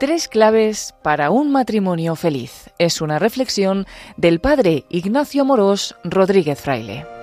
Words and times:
Tres 0.00 0.28
claves 0.28 0.94
para 1.02 1.30
un 1.30 1.52
matrimonio 1.52 2.16
feliz. 2.16 2.70
Es 2.78 3.02
una 3.02 3.18
reflexión 3.18 3.86
del 4.16 4.40
padre 4.40 4.84
Ignacio 4.88 5.44
Morós 5.44 5.94
Rodríguez 6.04 6.58
Fraile. 6.58 7.19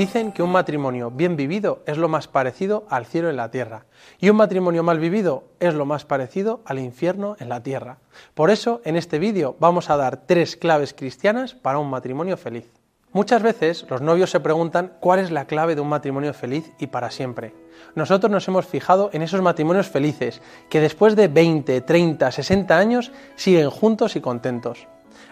Dicen 0.00 0.32
que 0.32 0.42
un 0.42 0.50
matrimonio 0.50 1.10
bien 1.10 1.36
vivido 1.36 1.82
es 1.84 1.98
lo 1.98 2.08
más 2.08 2.26
parecido 2.26 2.86
al 2.88 3.04
cielo 3.04 3.28
en 3.28 3.36
la 3.36 3.50
tierra 3.50 3.84
y 4.18 4.30
un 4.30 4.36
matrimonio 4.36 4.82
mal 4.82 4.98
vivido 4.98 5.44
es 5.60 5.74
lo 5.74 5.84
más 5.84 6.06
parecido 6.06 6.62
al 6.64 6.78
infierno 6.78 7.36
en 7.38 7.50
la 7.50 7.62
tierra. 7.62 7.98
Por 8.32 8.50
eso, 8.50 8.80
en 8.86 8.96
este 8.96 9.18
vídeo 9.18 9.56
vamos 9.60 9.90
a 9.90 9.98
dar 9.98 10.22
tres 10.24 10.56
claves 10.56 10.94
cristianas 10.94 11.52
para 11.52 11.78
un 11.78 11.90
matrimonio 11.90 12.38
feliz. 12.38 12.72
Muchas 13.12 13.42
veces 13.42 13.84
los 13.90 14.00
novios 14.00 14.30
se 14.30 14.40
preguntan 14.40 14.94
cuál 15.00 15.18
es 15.18 15.30
la 15.30 15.44
clave 15.44 15.74
de 15.74 15.82
un 15.82 15.90
matrimonio 15.90 16.32
feliz 16.32 16.72
y 16.78 16.86
para 16.86 17.10
siempre. 17.10 17.52
Nosotros 17.94 18.32
nos 18.32 18.48
hemos 18.48 18.64
fijado 18.64 19.10
en 19.12 19.20
esos 19.20 19.42
matrimonios 19.42 19.90
felices 19.90 20.40
que 20.70 20.80
después 20.80 21.14
de 21.14 21.28
20, 21.28 21.78
30, 21.82 22.32
60 22.32 22.78
años 22.78 23.12
siguen 23.36 23.68
juntos 23.68 24.16
y 24.16 24.22
contentos. 24.22 24.86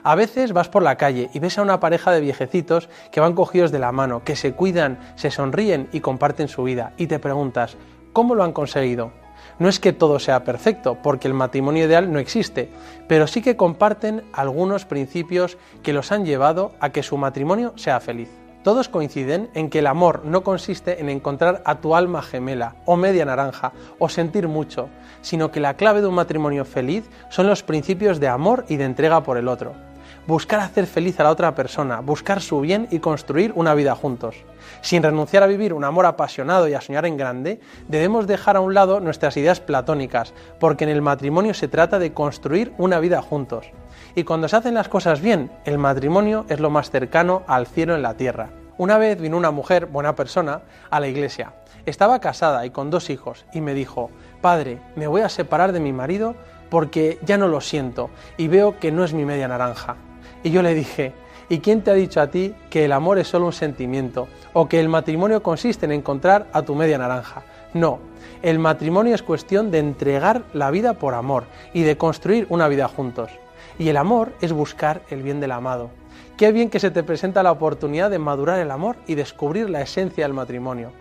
A 0.04 0.14
veces 0.14 0.52
vas 0.52 0.68
por 0.68 0.82
la 0.82 0.96
calle 0.96 1.28
y 1.32 1.40
ves 1.40 1.58
a 1.58 1.62
una 1.62 1.80
pareja 1.80 2.12
de 2.12 2.20
viejecitos 2.20 2.88
que 3.10 3.20
van 3.20 3.34
cogidos 3.34 3.72
de 3.72 3.80
la 3.80 3.92
mano, 3.92 4.22
que 4.22 4.36
se 4.36 4.52
cuidan, 4.52 4.98
se 5.16 5.30
sonríen 5.30 5.88
y 5.92 6.00
comparten 6.00 6.48
su 6.48 6.62
vida 6.62 6.92
y 6.96 7.08
te 7.08 7.18
preguntas, 7.18 7.76
¿cómo 8.12 8.34
lo 8.34 8.44
han 8.44 8.52
conseguido? 8.52 9.12
No 9.58 9.68
es 9.68 9.80
que 9.80 9.92
todo 9.92 10.20
sea 10.20 10.44
perfecto, 10.44 10.98
porque 11.02 11.26
el 11.26 11.34
matrimonio 11.34 11.86
ideal 11.86 12.12
no 12.12 12.20
existe, 12.20 12.70
pero 13.08 13.26
sí 13.26 13.42
que 13.42 13.56
comparten 13.56 14.22
algunos 14.32 14.84
principios 14.84 15.58
que 15.82 15.92
los 15.92 16.12
han 16.12 16.24
llevado 16.24 16.72
a 16.80 16.90
que 16.90 17.02
su 17.02 17.16
matrimonio 17.16 17.72
sea 17.76 17.98
feliz. 17.98 18.28
Todos 18.62 18.88
coinciden 18.88 19.50
en 19.54 19.70
que 19.70 19.78
el 19.78 19.86
amor 19.86 20.24
no 20.24 20.42
consiste 20.42 21.00
en 21.00 21.08
encontrar 21.08 21.62
a 21.64 21.76
tu 21.76 21.96
alma 21.96 22.22
gemela 22.22 22.76
o 22.84 22.96
media 22.96 23.24
naranja 23.24 23.72
o 23.98 24.08
sentir 24.08 24.46
mucho, 24.46 24.88
sino 25.22 25.50
que 25.50 25.60
la 25.60 25.74
clave 25.74 26.02
de 26.02 26.06
un 26.06 26.14
matrimonio 26.14 26.64
feliz 26.64 27.08
son 27.30 27.46
los 27.46 27.62
principios 27.62 28.20
de 28.20 28.28
amor 28.28 28.64
y 28.68 28.76
de 28.76 28.84
entrega 28.84 29.22
por 29.22 29.38
el 29.38 29.48
otro 29.48 29.87
buscar 30.28 30.60
hacer 30.60 30.86
feliz 30.86 31.18
a 31.18 31.24
la 31.24 31.30
otra 31.30 31.54
persona, 31.54 32.00
buscar 32.00 32.42
su 32.42 32.60
bien 32.60 32.86
y 32.90 32.98
construir 32.98 33.50
una 33.56 33.72
vida 33.72 33.94
juntos. 33.94 34.36
Sin 34.82 35.02
renunciar 35.02 35.42
a 35.42 35.46
vivir 35.46 35.72
un 35.72 35.84
amor 35.84 36.04
apasionado 36.04 36.68
y 36.68 36.74
a 36.74 36.82
soñar 36.82 37.06
en 37.06 37.16
grande, 37.16 37.60
debemos 37.88 38.26
dejar 38.26 38.56
a 38.56 38.60
un 38.60 38.74
lado 38.74 39.00
nuestras 39.00 39.38
ideas 39.38 39.60
platónicas, 39.60 40.34
porque 40.60 40.84
en 40.84 40.90
el 40.90 41.00
matrimonio 41.00 41.54
se 41.54 41.66
trata 41.66 41.98
de 41.98 42.12
construir 42.12 42.74
una 42.76 43.00
vida 43.00 43.22
juntos. 43.22 43.70
Y 44.14 44.24
cuando 44.24 44.48
se 44.48 44.56
hacen 44.56 44.74
las 44.74 44.90
cosas 44.90 45.22
bien, 45.22 45.50
el 45.64 45.78
matrimonio 45.78 46.44
es 46.50 46.60
lo 46.60 46.68
más 46.68 46.90
cercano 46.90 47.42
al 47.46 47.66
cielo 47.66 47.94
en 47.94 48.02
la 48.02 48.18
tierra. 48.18 48.50
Una 48.76 48.98
vez 48.98 49.18
vino 49.18 49.38
una 49.38 49.50
mujer, 49.50 49.86
buena 49.86 50.14
persona, 50.14 50.60
a 50.90 51.00
la 51.00 51.08
iglesia. 51.08 51.54
Estaba 51.86 52.20
casada 52.20 52.66
y 52.66 52.70
con 52.70 52.90
dos 52.90 53.08
hijos 53.08 53.46
y 53.54 53.62
me 53.62 53.72
dijo, 53.72 54.10
Padre, 54.42 54.78
me 54.94 55.06
voy 55.06 55.22
a 55.22 55.30
separar 55.30 55.72
de 55.72 55.80
mi 55.80 55.94
marido 55.94 56.34
porque 56.68 57.18
ya 57.24 57.38
no 57.38 57.48
lo 57.48 57.62
siento 57.62 58.10
y 58.36 58.48
veo 58.48 58.78
que 58.78 58.92
no 58.92 59.04
es 59.04 59.14
mi 59.14 59.24
media 59.24 59.48
naranja. 59.48 59.96
Y 60.42 60.50
yo 60.50 60.62
le 60.62 60.74
dije, 60.74 61.12
¿y 61.48 61.58
quién 61.58 61.82
te 61.82 61.90
ha 61.90 61.94
dicho 61.94 62.20
a 62.20 62.30
ti 62.30 62.54
que 62.70 62.84
el 62.84 62.92
amor 62.92 63.18
es 63.18 63.28
solo 63.28 63.46
un 63.46 63.52
sentimiento 63.52 64.28
o 64.52 64.68
que 64.68 64.80
el 64.80 64.88
matrimonio 64.88 65.42
consiste 65.42 65.86
en 65.86 65.92
encontrar 65.92 66.46
a 66.52 66.62
tu 66.62 66.74
media 66.74 66.98
naranja? 66.98 67.42
No, 67.74 67.98
el 68.42 68.58
matrimonio 68.58 69.14
es 69.14 69.22
cuestión 69.22 69.70
de 69.70 69.78
entregar 69.78 70.42
la 70.54 70.70
vida 70.70 70.94
por 70.94 71.14
amor 71.14 71.44
y 71.74 71.82
de 71.82 71.96
construir 71.96 72.46
una 72.50 72.68
vida 72.68 72.88
juntos. 72.88 73.30
Y 73.78 73.88
el 73.88 73.96
amor 73.96 74.32
es 74.40 74.52
buscar 74.52 75.02
el 75.10 75.22
bien 75.22 75.40
del 75.40 75.52
amado. 75.52 75.90
Qué 76.36 76.52
bien 76.52 76.70
que 76.70 76.80
se 76.80 76.92
te 76.92 77.02
presenta 77.02 77.42
la 77.42 77.52
oportunidad 77.52 78.10
de 78.10 78.20
madurar 78.20 78.60
el 78.60 78.70
amor 78.70 78.96
y 79.06 79.16
descubrir 79.16 79.68
la 79.68 79.82
esencia 79.82 80.24
del 80.24 80.34
matrimonio. 80.34 80.92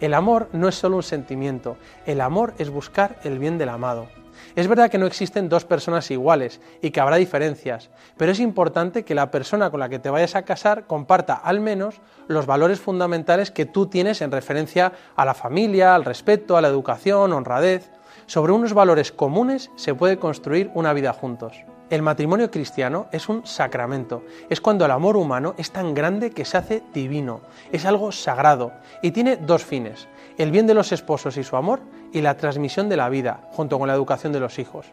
El 0.00 0.14
amor 0.14 0.48
no 0.52 0.68
es 0.68 0.74
solo 0.74 0.96
un 0.96 1.02
sentimiento, 1.04 1.76
el 2.04 2.20
amor 2.20 2.54
es 2.58 2.68
buscar 2.68 3.20
el 3.22 3.38
bien 3.38 3.58
del 3.58 3.68
amado. 3.68 4.08
Es 4.54 4.68
verdad 4.68 4.90
que 4.90 4.98
no 4.98 5.06
existen 5.06 5.48
dos 5.48 5.64
personas 5.64 6.10
iguales 6.10 6.60
y 6.80 6.90
que 6.90 7.00
habrá 7.00 7.16
diferencias, 7.16 7.90
pero 8.16 8.32
es 8.32 8.40
importante 8.40 9.04
que 9.04 9.14
la 9.14 9.30
persona 9.30 9.70
con 9.70 9.80
la 9.80 9.88
que 9.88 9.98
te 9.98 10.10
vayas 10.10 10.34
a 10.34 10.42
casar 10.42 10.86
comparta 10.86 11.34
al 11.34 11.60
menos 11.60 12.00
los 12.28 12.46
valores 12.46 12.80
fundamentales 12.80 13.50
que 13.50 13.66
tú 13.66 13.86
tienes 13.86 14.22
en 14.22 14.30
referencia 14.32 14.92
a 15.16 15.24
la 15.24 15.34
familia, 15.34 15.94
al 15.94 16.04
respeto, 16.04 16.56
a 16.56 16.60
la 16.60 16.68
educación, 16.68 17.32
honradez. 17.32 17.90
Sobre 18.26 18.52
unos 18.52 18.72
valores 18.72 19.12
comunes 19.12 19.70
se 19.76 19.94
puede 19.94 20.18
construir 20.18 20.70
una 20.74 20.92
vida 20.92 21.12
juntos. 21.12 21.64
El 21.92 22.00
matrimonio 22.00 22.50
cristiano 22.50 23.06
es 23.12 23.28
un 23.28 23.44
sacramento, 23.46 24.22
es 24.48 24.62
cuando 24.62 24.86
el 24.86 24.90
amor 24.92 25.14
humano 25.14 25.54
es 25.58 25.72
tan 25.72 25.92
grande 25.92 26.30
que 26.30 26.46
se 26.46 26.56
hace 26.56 26.82
divino, 26.94 27.42
es 27.70 27.84
algo 27.84 28.12
sagrado 28.12 28.72
y 29.02 29.10
tiene 29.10 29.36
dos 29.36 29.62
fines, 29.62 30.08
el 30.38 30.50
bien 30.50 30.66
de 30.66 30.74
los 30.74 30.92
esposos 30.92 31.36
y 31.36 31.44
su 31.44 31.56
amor 31.56 31.80
y 32.12 32.20
la 32.20 32.36
transmisión 32.36 32.88
de 32.88 32.96
la 32.96 33.08
vida, 33.08 33.40
junto 33.50 33.78
con 33.78 33.88
la 33.88 33.94
educación 33.94 34.32
de 34.32 34.40
los 34.40 34.58
hijos. 34.58 34.86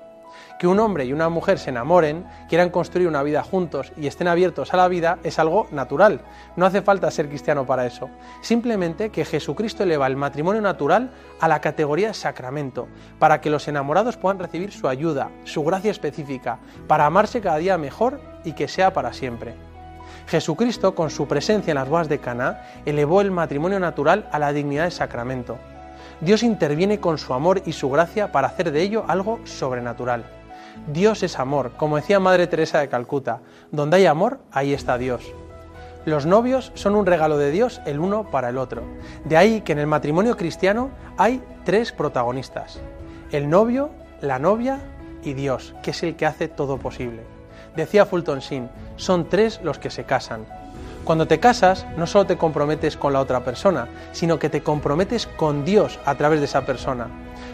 Que 0.57 0.67
un 0.67 0.79
hombre 0.79 1.05
y 1.05 1.13
una 1.13 1.29
mujer 1.29 1.57
se 1.57 1.69
enamoren, 1.69 2.25
quieran 2.49 2.69
construir 2.69 3.07
una 3.07 3.23
vida 3.23 3.43
juntos 3.43 3.91
y 3.97 4.07
estén 4.07 4.27
abiertos 4.27 4.73
a 4.73 4.77
la 4.77 4.87
vida 4.87 5.19
es 5.23 5.39
algo 5.39 5.67
natural. 5.71 6.21
No 6.55 6.65
hace 6.65 6.81
falta 6.81 7.11
ser 7.11 7.29
cristiano 7.29 7.65
para 7.65 7.85
eso. 7.85 8.09
Simplemente 8.41 9.09
que 9.09 9.25
Jesucristo 9.25 9.83
eleva 9.83 10.07
el 10.07 10.17
matrimonio 10.17 10.61
natural 10.61 11.11
a 11.39 11.47
la 11.47 11.61
categoría 11.61 12.09
de 12.09 12.13
sacramento, 12.13 12.87
para 13.19 13.41
que 13.41 13.49
los 13.49 13.67
enamorados 13.67 14.17
puedan 14.17 14.39
recibir 14.39 14.71
su 14.71 14.87
ayuda, 14.87 15.29
su 15.45 15.63
gracia 15.63 15.91
específica, 15.91 16.59
para 16.87 17.05
amarse 17.05 17.41
cada 17.41 17.57
día 17.57 17.77
mejor 17.77 18.21
y 18.43 18.53
que 18.53 18.67
sea 18.67 18.93
para 18.93 19.13
siempre. 19.13 19.68
Jesucristo, 20.29 20.93
con 20.93 21.09
su 21.09 21.27
presencia 21.27 21.71
en 21.71 21.75
las 21.75 21.89
bodas 21.89 22.07
de 22.07 22.19
Caná, 22.19 22.61
elevó 22.85 23.21
el 23.21 23.31
matrimonio 23.31 23.79
natural 23.79 24.29
a 24.31 24.37
la 24.37 24.53
dignidad 24.53 24.83
de 24.83 24.91
sacramento. 24.91 25.57
Dios 26.21 26.43
interviene 26.43 26.99
con 26.99 27.17
su 27.17 27.33
amor 27.33 27.63
y 27.65 27.71
su 27.71 27.89
gracia 27.89 28.31
para 28.31 28.47
hacer 28.47 28.71
de 28.71 28.83
ello 28.83 29.05
algo 29.07 29.39
sobrenatural. 29.45 30.25
Dios 30.93 31.23
es 31.23 31.39
amor, 31.39 31.71
como 31.77 31.95
decía 31.95 32.19
Madre 32.19 32.45
Teresa 32.45 32.79
de 32.79 32.89
Calcuta, 32.89 33.41
donde 33.71 33.97
hay 33.97 34.05
amor, 34.05 34.39
ahí 34.51 34.71
está 34.71 34.99
Dios. 34.99 35.33
Los 36.05 36.27
novios 36.27 36.71
son 36.75 36.95
un 36.95 37.07
regalo 37.07 37.39
de 37.39 37.49
Dios 37.49 37.81
el 37.87 37.99
uno 37.99 38.29
para 38.29 38.49
el 38.49 38.59
otro. 38.59 38.83
De 39.25 39.35
ahí 39.35 39.61
que 39.61 39.71
en 39.71 39.79
el 39.79 39.87
matrimonio 39.87 40.37
cristiano 40.37 40.91
hay 41.17 41.41
tres 41.65 41.91
protagonistas. 41.91 42.79
El 43.31 43.49
novio, 43.49 43.89
la 44.21 44.37
novia 44.37 44.79
y 45.23 45.33
Dios, 45.33 45.73
que 45.81 45.89
es 45.89 46.03
el 46.03 46.15
que 46.15 46.27
hace 46.27 46.47
todo 46.47 46.77
posible. 46.77 47.38
Decía 47.75 48.05
Fulton 48.05 48.39
Sheen, 48.39 48.69
son 48.95 49.29
tres 49.29 49.59
los 49.63 49.79
que 49.79 49.89
se 49.89 50.03
casan. 50.03 50.45
Cuando 51.03 51.27
te 51.27 51.39
casas, 51.39 51.85
no 51.97 52.05
solo 52.05 52.25
te 52.25 52.37
comprometes 52.37 52.97
con 52.97 53.13
la 53.13 53.19
otra 53.19 53.43
persona, 53.43 53.87
sino 54.11 54.37
que 54.37 54.49
te 54.49 54.61
comprometes 54.61 55.25
con 55.25 55.65
Dios 55.65 55.99
a 56.05 56.15
través 56.15 56.39
de 56.39 56.45
esa 56.45 56.65
persona. 56.65 57.07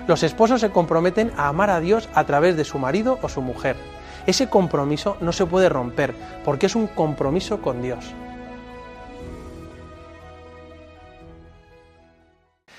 Los 0.07 0.23
esposos 0.23 0.61
se 0.61 0.71
comprometen 0.71 1.31
a 1.37 1.47
amar 1.47 1.69
a 1.69 1.79
Dios 1.79 2.09
a 2.13 2.25
través 2.25 2.57
de 2.57 2.65
su 2.65 2.79
marido 2.79 3.17
o 3.21 3.29
su 3.29 3.41
mujer. 3.41 3.75
Ese 4.25 4.49
compromiso 4.49 5.17
no 5.21 5.31
se 5.31 5.45
puede 5.45 5.69
romper 5.69 6.15
porque 6.43 6.65
es 6.65 6.75
un 6.75 6.87
compromiso 6.87 7.61
con 7.61 7.81
Dios. 7.81 8.13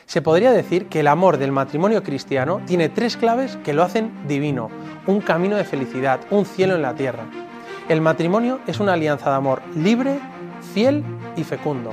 Se 0.07 0.23
podría 0.23 0.53
decir 0.53 0.87
que 0.87 1.01
el 1.01 1.09
amor 1.09 1.37
del 1.37 1.51
matrimonio 1.51 2.05
cristiano 2.05 2.61
tiene 2.65 2.89
tres 2.89 3.17
claves 3.17 3.57
que 3.65 3.73
lo 3.73 3.83
hacen 3.83 4.13
divino, 4.29 4.71
un 5.07 5.21
camino 5.21 5.57
de 5.57 5.65
felicidad, 5.65 6.21
un 6.31 6.47
cielo 6.47 6.77
en 6.77 6.83
la 6.83 6.95
tierra. 6.95 7.25
El 7.89 8.01
matrimonio 8.01 8.61
es 8.69 8.79
una 8.79 8.93
alianza 8.93 9.31
de 9.31 9.37
amor 9.37 9.63
libre, 9.75 10.21
fiel 10.73 11.05
y 11.37 11.43
fecundo. 11.43 11.91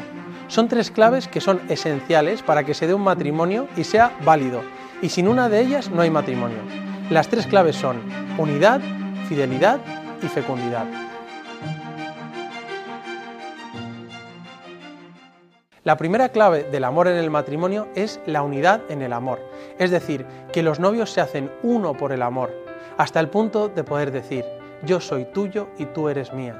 Son 0.47 0.67
tres 0.67 0.91
claves 0.91 1.27
que 1.27 1.41
son 1.41 1.59
esenciales 1.69 2.43
para 2.43 2.63
que 2.63 2.75
se 2.75 2.85
dé 2.85 2.93
un 2.93 3.01
matrimonio 3.01 3.67
y 3.75 3.83
sea 3.83 4.15
válido, 4.23 4.61
y 5.01 5.09
sin 5.09 5.27
una 5.27 5.49
de 5.49 5.61
ellas 5.61 5.89
no 5.89 6.03
hay 6.03 6.11
matrimonio. 6.11 6.59
Las 7.09 7.29
tres 7.29 7.47
claves 7.47 7.75
son 7.75 7.97
unidad, 8.37 8.79
fidelidad 9.27 9.79
y 10.21 10.27
fecundidad. 10.27 11.02
La 15.83 15.97
primera 15.97 16.29
clave 16.29 16.63
del 16.63 16.85
amor 16.85 17.09
en 17.09 17.17
el 17.17 17.29
matrimonio 17.29 17.89
es 17.93 18.21
la 18.25 18.41
unidad 18.41 18.79
en 18.87 19.01
el 19.01 19.11
amor, 19.11 19.41
es 19.77 19.91
decir, 19.91 20.25
que 20.53 20.63
los 20.63 20.79
novios 20.79 21.11
se 21.11 21.19
hacen 21.19 21.51
uno 21.61 21.93
por 21.93 22.13
el 22.13 22.21
amor, 22.21 22.51
hasta 22.97 23.19
el 23.19 23.27
punto 23.27 23.67
de 23.67 23.83
poder 23.83 24.11
decir, 24.11 24.45
yo 24.85 25.01
soy 25.01 25.25
tuyo 25.25 25.67
y 25.77 25.87
tú 25.87 26.07
eres 26.07 26.31
mía. 26.31 26.55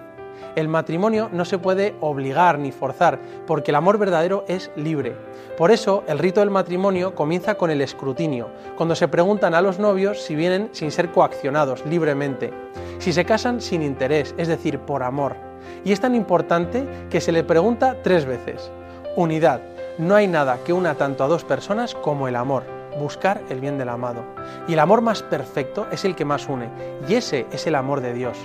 El 0.57 0.67
matrimonio 0.67 1.29
no 1.31 1.45
se 1.45 1.57
puede 1.57 1.95
obligar 2.01 2.59
ni 2.59 2.73
forzar, 2.73 3.17
porque 3.47 3.71
el 3.71 3.75
amor 3.75 3.97
verdadero 3.97 4.43
es 4.49 4.71
libre. 4.75 5.15
Por 5.57 5.71
eso, 5.71 6.03
el 6.07 6.19
rito 6.19 6.41
del 6.41 6.49
matrimonio 6.49 7.15
comienza 7.15 7.55
con 7.55 7.71
el 7.71 7.79
escrutinio, 7.79 8.49
cuando 8.75 8.93
se 8.93 9.07
preguntan 9.07 9.55
a 9.55 9.61
los 9.61 9.79
novios 9.79 10.21
si 10.21 10.35
vienen 10.35 10.67
sin 10.73 10.91
ser 10.91 11.11
coaccionados, 11.11 11.85
libremente, 11.85 12.51
si 12.99 13.13
se 13.13 13.23
casan 13.23 13.61
sin 13.61 13.83
interés, 13.83 14.35
es 14.37 14.49
decir, 14.49 14.79
por 14.79 15.01
amor. 15.01 15.37
Y 15.85 15.93
es 15.93 16.01
tan 16.01 16.13
importante 16.13 16.85
que 17.09 17.21
se 17.21 17.31
le 17.31 17.45
pregunta 17.45 17.95
tres 18.03 18.25
veces. 18.25 18.69
Unidad. 19.15 19.61
No 19.99 20.15
hay 20.15 20.27
nada 20.27 20.57
que 20.65 20.73
una 20.73 20.95
tanto 20.95 21.23
a 21.23 21.27
dos 21.27 21.43
personas 21.43 21.93
como 21.93 22.27
el 22.27 22.35
amor, 22.35 22.63
buscar 22.99 23.41
el 23.49 23.59
bien 23.59 23.77
del 23.77 23.89
amado. 23.89 24.23
Y 24.67 24.73
el 24.73 24.79
amor 24.79 25.01
más 25.01 25.21
perfecto 25.21 25.85
es 25.91 26.03
el 26.03 26.15
que 26.15 26.25
más 26.25 26.49
une, 26.49 26.67
y 27.07 27.13
ese 27.13 27.45
es 27.51 27.67
el 27.67 27.75
amor 27.75 28.01
de 28.01 28.13
Dios. 28.13 28.35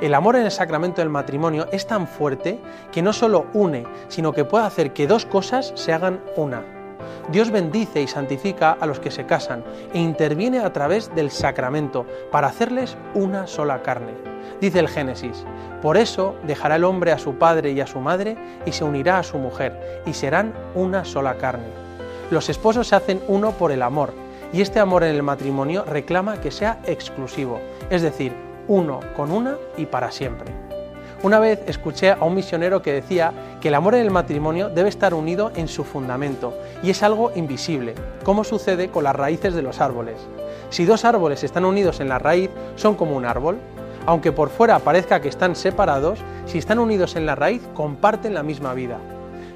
El 0.00 0.14
amor 0.14 0.36
en 0.36 0.44
el 0.44 0.52
sacramento 0.52 1.00
del 1.00 1.10
matrimonio 1.10 1.66
es 1.72 1.88
tan 1.88 2.06
fuerte 2.06 2.60
que 2.92 3.02
no 3.02 3.12
solo 3.12 3.46
une, 3.54 3.84
sino 4.06 4.32
que 4.32 4.44
puede 4.44 4.66
hacer 4.66 4.92
que 4.92 5.08
dos 5.08 5.26
cosas 5.26 5.72
se 5.74 5.92
hagan 5.92 6.20
una. 6.36 6.83
Dios 7.30 7.50
bendice 7.50 8.02
y 8.02 8.06
santifica 8.06 8.72
a 8.72 8.86
los 8.86 9.00
que 9.00 9.10
se 9.10 9.26
casan 9.26 9.64
e 9.92 9.98
interviene 9.98 10.60
a 10.60 10.72
través 10.72 11.14
del 11.14 11.30
sacramento 11.30 12.06
para 12.30 12.48
hacerles 12.48 12.96
una 13.14 13.46
sola 13.46 13.82
carne. 13.82 14.12
Dice 14.60 14.78
el 14.78 14.88
Génesis, 14.88 15.44
por 15.82 15.96
eso 15.96 16.34
dejará 16.46 16.76
el 16.76 16.84
hombre 16.84 17.12
a 17.12 17.18
su 17.18 17.34
padre 17.34 17.72
y 17.72 17.80
a 17.80 17.86
su 17.86 18.00
madre 18.00 18.36
y 18.64 18.72
se 18.72 18.84
unirá 18.84 19.18
a 19.18 19.22
su 19.22 19.38
mujer 19.38 20.02
y 20.06 20.12
serán 20.12 20.54
una 20.74 21.04
sola 21.04 21.36
carne. 21.36 21.66
Los 22.30 22.48
esposos 22.48 22.88
se 22.88 22.96
hacen 22.96 23.22
uno 23.28 23.52
por 23.52 23.72
el 23.72 23.82
amor 23.82 24.12
y 24.52 24.60
este 24.60 24.80
amor 24.80 25.04
en 25.04 25.14
el 25.14 25.22
matrimonio 25.22 25.84
reclama 25.84 26.40
que 26.40 26.50
sea 26.50 26.80
exclusivo, 26.86 27.60
es 27.90 28.02
decir, 28.02 28.32
uno 28.68 29.00
con 29.16 29.30
una 29.30 29.56
y 29.76 29.86
para 29.86 30.10
siempre. 30.10 30.63
Una 31.24 31.38
vez 31.38 31.62
escuché 31.66 32.10
a 32.10 32.22
un 32.22 32.34
misionero 32.34 32.82
que 32.82 32.92
decía 32.92 33.32
que 33.62 33.68
el 33.68 33.74
amor 33.74 33.94
en 33.94 34.02
el 34.02 34.10
matrimonio 34.10 34.68
debe 34.68 34.90
estar 34.90 35.14
unido 35.14 35.52
en 35.56 35.68
su 35.68 35.82
fundamento 35.82 36.52
y 36.82 36.90
es 36.90 37.02
algo 37.02 37.32
invisible, 37.34 37.94
como 38.24 38.44
sucede 38.44 38.90
con 38.90 39.04
las 39.04 39.16
raíces 39.16 39.54
de 39.54 39.62
los 39.62 39.80
árboles. 39.80 40.16
Si 40.68 40.84
dos 40.84 41.06
árboles 41.06 41.42
están 41.42 41.64
unidos 41.64 42.00
en 42.00 42.10
la 42.10 42.18
raíz, 42.18 42.50
son 42.76 42.94
como 42.94 43.16
un 43.16 43.24
árbol. 43.24 43.56
Aunque 44.04 44.32
por 44.32 44.50
fuera 44.50 44.80
parezca 44.80 45.22
que 45.22 45.30
están 45.30 45.56
separados, 45.56 46.18
si 46.44 46.58
están 46.58 46.78
unidos 46.78 47.16
en 47.16 47.24
la 47.24 47.34
raíz, 47.34 47.62
comparten 47.72 48.34
la 48.34 48.42
misma 48.42 48.74
vida. 48.74 48.98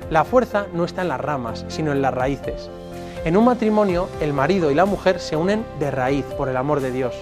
La 0.08 0.24
fuerza 0.24 0.68
no 0.72 0.86
está 0.86 1.02
en 1.02 1.08
las 1.08 1.20
ramas, 1.20 1.66
sino 1.68 1.92
en 1.92 2.00
las 2.00 2.14
raíces. 2.14 2.70
En 3.26 3.36
un 3.36 3.44
matrimonio, 3.44 4.08
el 4.22 4.32
marido 4.32 4.70
y 4.70 4.74
la 4.74 4.86
mujer 4.86 5.20
se 5.20 5.36
unen 5.36 5.66
de 5.78 5.90
raíz 5.90 6.24
por 6.38 6.48
el 6.48 6.56
amor 6.56 6.80
de 6.80 6.92
Dios. 6.92 7.14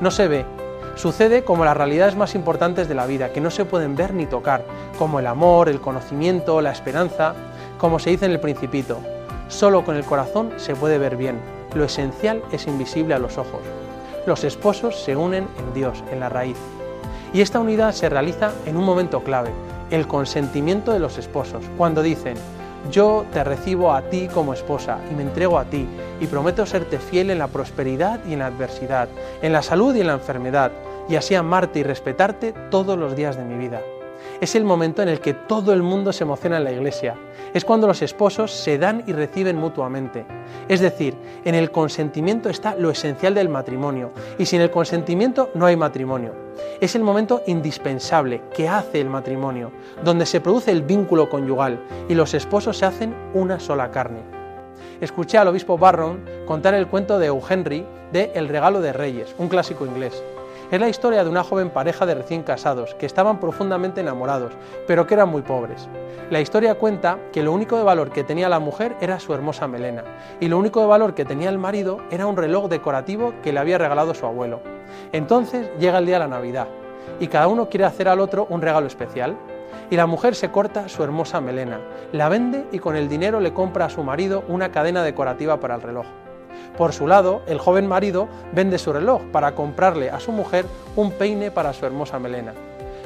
No 0.00 0.10
se 0.10 0.26
ve, 0.26 0.44
Sucede 0.94 1.42
como 1.42 1.64
las 1.64 1.76
realidades 1.76 2.16
más 2.16 2.34
importantes 2.34 2.88
de 2.88 2.94
la 2.94 3.06
vida, 3.06 3.32
que 3.32 3.40
no 3.40 3.50
se 3.50 3.64
pueden 3.64 3.96
ver 3.96 4.12
ni 4.12 4.26
tocar, 4.26 4.64
como 4.98 5.20
el 5.20 5.26
amor, 5.26 5.68
el 5.68 5.80
conocimiento, 5.80 6.60
la 6.60 6.70
esperanza, 6.70 7.34
como 7.78 7.98
se 7.98 8.10
dice 8.10 8.26
en 8.26 8.32
el 8.32 8.40
principito. 8.40 8.98
Solo 9.48 9.84
con 9.84 9.96
el 9.96 10.04
corazón 10.04 10.52
se 10.58 10.76
puede 10.76 10.98
ver 10.98 11.16
bien, 11.16 11.40
lo 11.74 11.84
esencial 11.84 12.42
es 12.52 12.66
invisible 12.66 13.14
a 13.14 13.18
los 13.18 13.38
ojos. 13.38 13.60
Los 14.26 14.44
esposos 14.44 15.02
se 15.02 15.16
unen 15.16 15.48
en 15.58 15.74
Dios, 15.74 16.04
en 16.12 16.20
la 16.20 16.28
raíz. 16.28 16.58
Y 17.32 17.40
esta 17.40 17.58
unidad 17.58 17.92
se 17.92 18.08
realiza 18.08 18.52
en 18.66 18.76
un 18.76 18.84
momento 18.84 19.24
clave, 19.24 19.50
el 19.90 20.06
consentimiento 20.06 20.92
de 20.92 21.00
los 21.00 21.18
esposos, 21.18 21.64
cuando 21.76 22.02
dicen, 22.02 22.36
yo 22.90 23.24
te 23.32 23.44
recibo 23.44 23.92
a 23.92 24.02
ti 24.02 24.28
como 24.32 24.54
esposa 24.54 24.98
y 25.10 25.14
me 25.14 25.22
entrego 25.22 25.58
a 25.58 25.64
ti 25.64 25.86
y 26.20 26.26
prometo 26.26 26.66
serte 26.66 26.98
fiel 26.98 27.30
en 27.30 27.38
la 27.38 27.48
prosperidad 27.48 28.20
y 28.26 28.32
en 28.32 28.40
la 28.40 28.46
adversidad, 28.46 29.08
en 29.40 29.52
la 29.52 29.62
salud 29.62 29.94
y 29.94 30.00
en 30.00 30.08
la 30.08 30.14
enfermedad, 30.14 30.72
y 31.08 31.16
así 31.16 31.34
amarte 31.34 31.80
y 31.80 31.82
respetarte 31.82 32.52
todos 32.70 32.98
los 32.98 33.16
días 33.16 33.36
de 33.36 33.44
mi 33.44 33.56
vida. 33.56 33.80
Es 34.40 34.54
el 34.54 34.64
momento 34.64 35.02
en 35.02 35.08
el 35.08 35.20
que 35.20 35.34
todo 35.34 35.72
el 35.72 35.82
mundo 35.82 36.12
se 36.12 36.24
emociona 36.24 36.58
en 36.58 36.64
la 36.64 36.72
iglesia. 36.72 37.14
Es 37.54 37.64
cuando 37.64 37.86
los 37.86 38.02
esposos 38.02 38.50
se 38.50 38.78
dan 38.78 39.04
y 39.06 39.12
reciben 39.12 39.56
mutuamente. 39.56 40.24
Es 40.68 40.80
decir, 40.80 41.14
en 41.44 41.54
el 41.54 41.70
consentimiento 41.70 42.48
está 42.48 42.74
lo 42.74 42.90
esencial 42.90 43.34
del 43.34 43.48
matrimonio 43.48 44.12
y 44.38 44.46
sin 44.46 44.60
el 44.60 44.70
consentimiento 44.70 45.50
no 45.54 45.66
hay 45.66 45.76
matrimonio. 45.76 46.34
Es 46.80 46.94
el 46.94 47.02
momento 47.02 47.42
indispensable 47.46 48.42
que 48.54 48.68
hace 48.68 49.00
el 49.00 49.08
matrimonio, 49.08 49.72
donde 50.04 50.26
se 50.26 50.40
produce 50.40 50.70
el 50.70 50.82
vínculo 50.82 51.28
conyugal 51.28 51.80
y 52.08 52.14
los 52.14 52.34
esposos 52.34 52.78
se 52.78 52.86
hacen 52.86 53.14
una 53.34 53.60
sola 53.60 53.90
carne. 53.90 54.22
Escuché 55.00 55.38
al 55.38 55.48
obispo 55.48 55.78
Barron 55.78 56.24
contar 56.46 56.74
el 56.74 56.86
cuento 56.86 57.18
de 57.18 57.26
Euhenry 57.26 57.86
de 58.12 58.30
El 58.34 58.48
regalo 58.48 58.80
de 58.80 58.92
Reyes, 58.92 59.34
un 59.38 59.48
clásico 59.48 59.86
inglés. 59.86 60.22
Es 60.72 60.80
la 60.80 60.88
historia 60.88 61.22
de 61.22 61.28
una 61.28 61.44
joven 61.44 61.68
pareja 61.68 62.06
de 62.06 62.14
recién 62.14 62.42
casados 62.42 62.94
que 62.94 63.04
estaban 63.04 63.38
profundamente 63.38 64.00
enamorados, 64.00 64.54
pero 64.86 65.06
que 65.06 65.12
eran 65.12 65.28
muy 65.28 65.42
pobres. 65.42 65.86
La 66.30 66.40
historia 66.40 66.76
cuenta 66.76 67.18
que 67.30 67.42
lo 67.42 67.52
único 67.52 67.76
de 67.76 67.82
valor 67.82 68.10
que 68.10 68.24
tenía 68.24 68.48
la 68.48 68.58
mujer 68.58 68.96
era 68.98 69.20
su 69.20 69.34
hermosa 69.34 69.68
melena, 69.68 70.02
y 70.40 70.48
lo 70.48 70.56
único 70.56 70.80
de 70.80 70.86
valor 70.86 71.12
que 71.12 71.26
tenía 71.26 71.50
el 71.50 71.58
marido 71.58 71.98
era 72.10 72.26
un 72.26 72.38
reloj 72.38 72.70
decorativo 72.70 73.34
que 73.42 73.52
le 73.52 73.60
había 73.60 73.76
regalado 73.76 74.14
su 74.14 74.24
abuelo. 74.24 74.60
Entonces 75.12 75.68
llega 75.78 75.98
el 75.98 76.06
día 76.06 76.14
de 76.14 76.20
la 76.20 76.28
Navidad, 76.28 76.68
y 77.20 77.26
cada 77.26 77.48
uno 77.48 77.68
quiere 77.68 77.84
hacer 77.84 78.08
al 78.08 78.20
otro 78.20 78.46
un 78.48 78.62
regalo 78.62 78.86
especial. 78.86 79.36
Y 79.90 79.96
la 79.96 80.06
mujer 80.06 80.34
se 80.34 80.50
corta 80.50 80.88
su 80.88 81.04
hermosa 81.04 81.42
melena, 81.42 81.80
la 82.12 82.30
vende 82.30 82.64
y 82.72 82.78
con 82.78 82.96
el 82.96 83.10
dinero 83.10 83.40
le 83.40 83.52
compra 83.52 83.84
a 83.84 83.90
su 83.90 84.02
marido 84.02 84.42
una 84.48 84.72
cadena 84.72 85.02
decorativa 85.02 85.60
para 85.60 85.74
el 85.74 85.82
reloj. 85.82 86.06
Por 86.76 86.92
su 86.92 87.06
lado, 87.06 87.42
el 87.46 87.58
joven 87.58 87.86
marido 87.86 88.28
vende 88.52 88.78
su 88.78 88.92
reloj 88.92 89.22
para 89.30 89.54
comprarle 89.54 90.10
a 90.10 90.20
su 90.20 90.32
mujer 90.32 90.64
un 90.96 91.12
peine 91.12 91.50
para 91.50 91.72
su 91.72 91.84
hermosa 91.84 92.18
melena. 92.18 92.54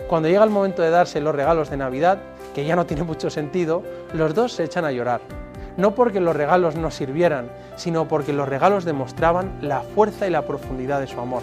Cuando 0.08 0.28
llega 0.28 0.44
el 0.44 0.50
momento 0.50 0.82
de 0.82 0.90
darse 0.90 1.20
los 1.20 1.34
regalos 1.34 1.68
de 1.68 1.76
Navidad, 1.76 2.18
que 2.54 2.64
ya 2.64 2.76
no 2.76 2.86
tiene 2.86 3.02
mucho 3.02 3.28
sentido, 3.28 3.82
los 4.12 4.34
dos 4.34 4.52
se 4.52 4.64
echan 4.64 4.84
a 4.84 4.92
llorar. 4.92 5.20
No 5.76 5.94
porque 5.94 6.20
los 6.20 6.36
regalos 6.36 6.76
no 6.76 6.90
sirvieran, 6.90 7.50
sino 7.74 8.06
porque 8.06 8.32
los 8.32 8.48
regalos 8.48 8.84
demostraban 8.84 9.58
la 9.60 9.80
fuerza 9.80 10.26
y 10.26 10.30
la 10.30 10.42
profundidad 10.42 11.00
de 11.00 11.08
su 11.08 11.20
amor. 11.20 11.42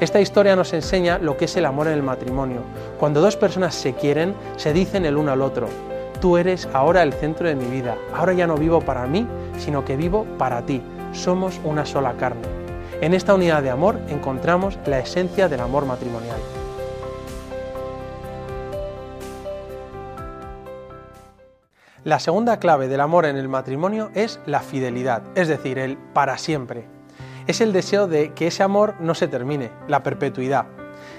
Esta 0.00 0.20
historia 0.20 0.56
nos 0.56 0.72
enseña 0.72 1.18
lo 1.18 1.36
que 1.36 1.44
es 1.44 1.56
el 1.56 1.66
amor 1.66 1.86
en 1.86 1.92
el 1.92 2.02
matrimonio. 2.02 2.62
Cuando 2.98 3.20
dos 3.20 3.36
personas 3.36 3.74
se 3.74 3.92
quieren, 3.92 4.34
se 4.56 4.72
dicen 4.72 5.04
el 5.04 5.16
uno 5.16 5.30
al 5.30 5.42
otro, 5.42 5.68
tú 6.20 6.36
eres 6.36 6.68
ahora 6.72 7.02
el 7.02 7.12
centro 7.12 7.46
de 7.46 7.54
mi 7.54 7.66
vida, 7.66 7.96
ahora 8.12 8.32
ya 8.32 8.46
no 8.46 8.56
vivo 8.56 8.80
para 8.80 9.06
mí, 9.06 9.26
sino 9.58 9.84
que 9.84 9.96
vivo 9.96 10.26
para 10.36 10.62
ti 10.62 10.82
somos 11.14 11.60
una 11.64 11.86
sola 11.86 12.14
carne. 12.18 12.42
En 13.00 13.14
esta 13.14 13.34
unidad 13.34 13.62
de 13.62 13.70
amor 13.70 13.98
encontramos 14.08 14.78
la 14.86 14.98
esencia 14.98 15.48
del 15.48 15.60
amor 15.60 15.86
matrimonial. 15.86 16.38
La 22.04 22.18
segunda 22.18 22.58
clave 22.58 22.86
del 22.88 23.00
amor 23.00 23.24
en 23.24 23.36
el 23.36 23.48
matrimonio 23.48 24.10
es 24.14 24.38
la 24.44 24.60
fidelidad, 24.60 25.22
es 25.34 25.48
decir, 25.48 25.78
el 25.78 25.96
para 25.96 26.36
siempre. 26.36 26.84
Es 27.46 27.62
el 27.62 27.72
deseo 27.72 28.06
de 28.06 28.34
que 28.34 28.48
ese 28.48 28.62
amor 28.62 28.94
no 29.00 29.14
se 29.14 29.26
termine, 29.26 29.70
la 29.88 30.02
perpetuidad. 30.02 30.66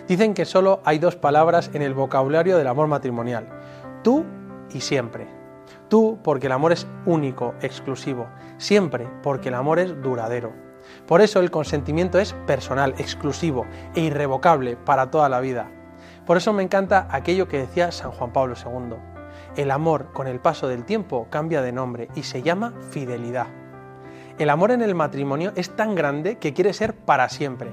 Dicen 0.07 0.36
que 0.36 0.45
solo 0.45 0.81
hay 0.86 1.00
dos 1.00 1.15
palabras 1.15 1.71
en 1.74 1.81
el 1.81 1.95
vocabulario 1.95 2.57
del 2.57 2.68
amor 2.68 2.88
matrimonial, 2.88 3.47
tú 4.03 4.25
y 4.71 4.81
siempre. 4.81 5.35
Tú 5.88 6.18
porque 6.24 6.48
el 6.48 6.54
amor 6.54 6.72
es 6.72 6.88
único, 7.06 7.54
exclusivo. 7.62 8.28
Siempre 8.58 9.08
porque 9.22 9.50
el 9.50 9.56
amor 9.56 9.80
es 9.80 10.02
duradero. 10.02 10.52
Por 11.08 11.22
eso 11.22 11.40
el 11.40 11.52
consentimiento 11.52 12.20
es 12.20 12.34
personal, 12.48 12.96
exclusivo 12.98 13.66
e 13.96 14.02
irrevocable 14.02 14.78
para 14.78 15.12
toda 15.12 15.30
la 15.30 15.40
vida. 15.40 15.70
Por 16.26 16.38
eso 16.38 16.54
me 16.54 16.64
encanta 16.64 17.08
aquello 17.12 17.48
que 17.48 17.60
decía 17.60 17.92
San 17.92 18.12
Juan 18.12 18.34
Pablo 18.34 18.56
II. 18.56 18.95
El 19.56 19.71
amor 19.71 20.12
con 20.12 20.28
el 20.28 20.40
paso 20.40 20.68
del 20.68 20.86
tiempo 20.86 21.28
cambia 21.30 21.62
de 21.62 21.71
nombre 21.71 22.09
y 22.16 22.24
se 22.24 22.42
llama 22.42 22.74
fidelidad. 22.90 23.48
El 24.40 24.50
amor 24.50 24.71
en 24.71 24.81
el 24.81 24.95
matrimonio 24.95 25.54
es 25.56 25.76
tan 25.76 25.95
grande 25.95 26.38
que 26.38 26.54
quiere 26.54 26.74
ser 26.74 26.95
para 26.95 27.30
siempre. 27.30 27.71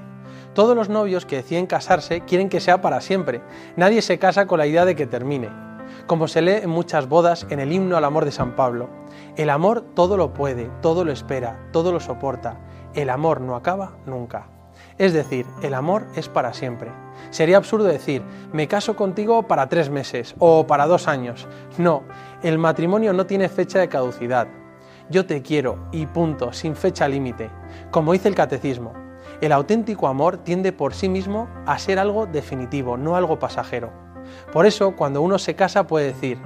Todos 0.53 0.75
los 0.75 0.87
novios 0.87 1.25
que 1.25 1.37
deciden 1.37 1.65
casarse 1.65 2.21
quieren 2.21 2.47
que 2.47 2.61
sea 2.61 2.79
para 2.81 3.01
siempre. 3.01 3.41
Nadie 3.75 4.01
se 4.01 4.19
casa 4.19 4.45
con 4.45 4.59
la 4.59 4.67
idea 4.67 4.85
de 4.85 4.95
que 4.95 5.07
termine 5.07 5.72
como 6.07 6.27
se 6.27 6.41
lee 6.41 6.61
en 6.63 6.69
muchas 6.69 7.07
bodas 7.07 7.45
en 7.49 7.59
el 7.59 7.71
himno 7.71 7.97
al 7.97 8.05
amor 8.05 8.25
de 8.25 8.31
San 8.31 8.55
Pablo. 8.55 8.89
El 9.35 9.49
amor 9.49 9.81
todo 9.93 10.17
lo 10.17 10.33
puede, 10.33 10.69
todo 10.81 11.05
lo 11.05 11.11
espera, 11.11 11.67
todo 11.71 11.91
lo 11.91 11.99
soporta. 11.99 12.59
El 12.93 13.09
amor 13.09 13.41
no 13.41 13.55
acaba 13.55 13.93
nunca. 14.05 14.47
Es 14.97 15.13
decir, 15.13 15.45
el 15.61 15.73
amor 15.73 16.05
es 16.15 16.29
para 16.29 16.53
siempre. 16.53 16.91
Sería 17.29 17.57
absurdo 17.57 17.85
decir, 17.85 18.21
me 18.51 18.67
caso 18.67 18.95
contigo 18.95 19.47
para 19.47 19.67
tres 19.69 19.89
meses 19.89 20.35
o 20.39 20.67
para 20.67 20.87
dos 20.87 21.07
años. 21.07 21.47
No, 21.77 22.03
el 22.43 22.59
matrimonio 22.59 23.13
no 23.13 23.25
tiene 23.25 23.49
fecha 23.49 23.79
de 23.79 23.89
caducidad. 23.89 24.47
Yo 25.09 25.25
te 25.25 25.41
quiero 25.41 25.87
y 25.91 26.05
punto, 26.05 26.53
sin 26.53 26.75
fecha 26.75 27.07
límite. 27.07 27.49
Como 27.91 28.13
dice 28.13 28.29
el 28.29 28.35
catecismo, 28.35 28.93
el 29.41 29.51
auténtico 29.51 30.07
amor 30.07 30.37
tiende 30.37 30.71
por 30.71 30.93
sí 30.93 31.09
mismo 31.09 31.49
a 31.65 31.77
ser 31.77 31.99
algo 31.99 32.25
definitivo, 32.25 32.97
no 32.97 33.15
algo 33.15 33.39
pasajero. 33.39 34.02
Por 34.51 34.65
eso, 34.65 34.95
cuando 34.95 35.21
uno 35.21 35.39
se 35.39 35.55
casa 35.55 35.87
puede 35.87 36.07
decir, 36.07 36.37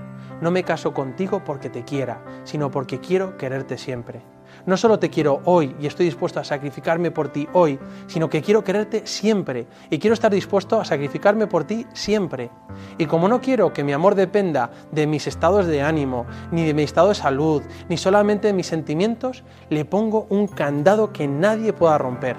no 0.41 0.51
me 0.51 0.63
caso 0.63 0.93
contigo 0.93 1.43
porque 1.43 1.69
te 1.69 1.83
quiera, 1.83 2.21
sino 2.43 2.69
porque 2.69 2.99
quiero 2.99 3.37
quererte 3.37 3.77
siempre. 3.77 4.21
No 4.65 4.75
solo 4.77 4.99
te 4.99 5.09
quiero 5.09 5.41
hoy 5.45 5.75
y 5.79 5.87
estoy 5.87 6.05
dispuesto 6.05 6.39
a 6.39 6.43
sacrificarme 6.43 7.11
por 7.11 7.29
ti 7.29 7.47
hoy, 7.53 7.79
sino 8.07 8.29
que 8.29 8.41
quiero 8.41 8.63
quererte 8.63 9.05
siempre 9.05 9.67
y 9.89 9.99
quiero 9.99 10.13
estar 10.13 10.31
dispuesto 10.31 10.79
a 10.79 10.85
sacrificarme 10.85 11.47
por 11.47 11.63
ti 11.63 11.85
siempre. 11.93 12.49
Y 12.97 13.05
como 13.05 13.27
no 13.27 13.39
quiero 13.41 13.71
que 13.73 13.83
mi 13.83 13.93
amor 13.93 14.15
dependa 14.15 14.71
de 14.91 15.07
mis 15.07 15.27
estados 15.27 15.67
de 15.67 15.81
ánimo, 15.81 16.25
ni 16.51 16.65
de 16.65 16.73
mi 16.73 16.83
estado 16.83 17.09
de 17.09 17.15
salud, 17.15 17.63
ni 17.87 17.97
solamente 17.97 18.47
de 18.47 18.53
mis 18.53 18.67
sentimientos, 18.67 19.43
le 19.69 19.85
pongo 19.85 20.27
un 20.29 20.47
candado 20.47 21.13
que 21.13 21.27
nadie 21.27 21.73
pueda 21.73 21.97
romper. 21.97 22.35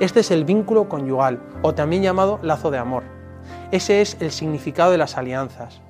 Este 0.00 0.20
es 0.20 0.30
el 0.30 0.44
vínculo 0.44 0.88
conyugal, 0.88 1.42
o 1.62 1.74
también 1.74 2.02
llamado 2.02 2.38
lazo 2.42 2.70
de 2.70 2.78
amor. 2.78 3.19
Ese 3.70 4.00
es 4.00 4.16
el 4.20 4.32
significado 4.32 4.90
de 4.90 4.98
las 4.98 5.16
alianzas. 5.16 5.80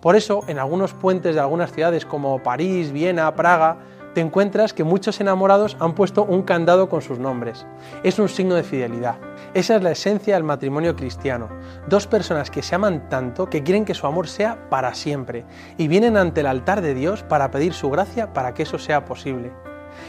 Por 0.00 0.16
eso, 0.16 0.42
en 0.48 0.58
algunos 0.58 0.94
puentes 0.94 1.34
de 1.34 1.40
algunas 1.40 1.72
ciudades 1.72 2.06
como 2.06 2.42
París, 2.42 2.92
Viena, 2.92 3.34
Praga, 3.34 3.78
te 4.14 4.22
encuentras 4.22 4.72
que 4.72 4.84
muchos 4.84 5.20
enamorados 5.20 5.76
han 5.78 5.94
puesto 5.94 6.24
un 6.24 6.42
candado 6.42 6.88
con 6.88 7.02
sus 7.02 7.18
nombres. 7.18 7.66
Es 8.02 8.18
un 8.18 8.30
signo 8.30 8.54
de 8.54 8.62
fidelidad. 8.62 9.16
Esa 9.52 9.76
es 9.76 9.82
la 9.82 9.90
esencia 9.90 10.32
del 10.32 10.44
matrimonio 10.44 10.96
cristiano. 10.96 11.50
Dos 11.86 12.06
personas 12.06 12.50
que 12.50 12.62
se 12.62 12.74
aman 12.74 13.10
tanto 13.10 13.50
que 13.50 13.62
quieren 13.62 13.84
que 13.84 13.92
su 13.92 14.06
amor 14.06 14.28
sea 14.28 14.70
para 14.70 14.94
siempre 14.94 15.44
y 15.76 15.88
vienen 15.88 16.16
ante 16.16 16.40
el 16.40 16.46
altar 16.46 16.80
de 16.80 16.94
Dios 16.94 17.22
para 17.22 17.50
pedir 17.50 17.74
su 17.74 17.90
gracia 17.90 18.32
para 18.32 18.54
que 18.54 18.62
eso 18.62 18.78
sea 18.78 19.04
posible. 19.04 19.52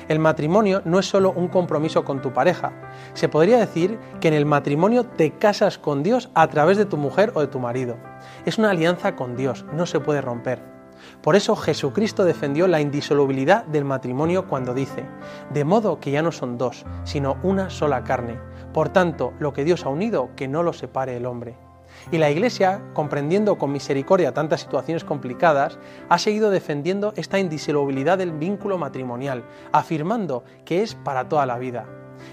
El 0.08 0.20
matrimonio 0.20 0.82
no 0.86 1.00
es 1.00 1.06
solo 1.08 1.32
un 1.32 1.48
compromiso 1.48 2.04
con 2.06 2.22
tu 2.22 2.34
pareja. 2.34 2.72
Se 3.14 3.30
podría 3.30 3.58
decir 3.60 4.00
que 4.20 4.28
en 4.28 4.34
el 4.34 4.46
matrimonio 4.46 5.06
te 5.06 5.32
casas 5.32 5.78
con 5.78 6.04
Dios 6.04 6.30
a 6.34 6.48
través 6.48 6.78
de 6.78 6.86
tu 6.86 6.98
mujer 6.98 7.32
o 7.36 7.42
de 7.42 7.48
tu 7.48 7.60
marido. 7.60 7.98
Es 8.46 8.58
una 8.58 8.72
alianza 8.72 9.16
con 9.16 9.36
Dios, 9.36 9.66
no 9.74 9.86
se 9.86 10.00
puede 10.00 10.22
romper. 10.22 10.78
Por 11.22 11.36
eso 11.36 11.56
Jesucristo 11.56 12.26
defendió 12.26 12.68
la 12.68 12.82
indisolubilidad 12.82 13.66
del 13.66 13.86
matrimonio 13.86 14.48
cuando 14.48 14.74
dice, 14.74 15.06
de 15.52 15.64
modo 15.64 16.00
que 16.00 16.12
ya 16.12 16.22
no 16.22 16.32
son 16.32 16.58
dos, 16.58 16.86
sino 17.04 17.38
una 17.44 17.70
sola 17.70 18.04
carne. 18.04 18.40
Por 18.74 18.90
tanto, 18.90 19.34
lo 19.40 19.54
que 19.54 19.64
Dios 19.64 19.86
ha 19.86 19.90
unido, 19.90 20.30
que 20.36 20.48
no 20.48 20.64
lo 20.64 20.74
separe 20.74 21.16
el 21.18 21.26
hombre. 21.26 21.67
Y 22.12 22.18
la 22.18 22.30
Iglesia, 22.32 22.82
comprendiendo 22.94 23.58
con 23.58 23.72
misericordia 23.72 24.34
tantas 24.34 24.62
situaciones 24.62 25.04
complicadas, 25.04 25.78
ha 26.08 26.18
seguido 26.18 26.50
defendiendo 26.50 27.14
esta 27.18 27.38
indisolubilidad 27.38 28.18
del 28.18 28.32
vínculo 28.32 28.78
matrimonial, 28.78 29.44
afirmando 29.74 30.44
que 30.64 30.84
es 30.84 30.96
para 30.96 31.28
toda 31.28 31.46
la 31.46 31.58
vida. 31.58 31.86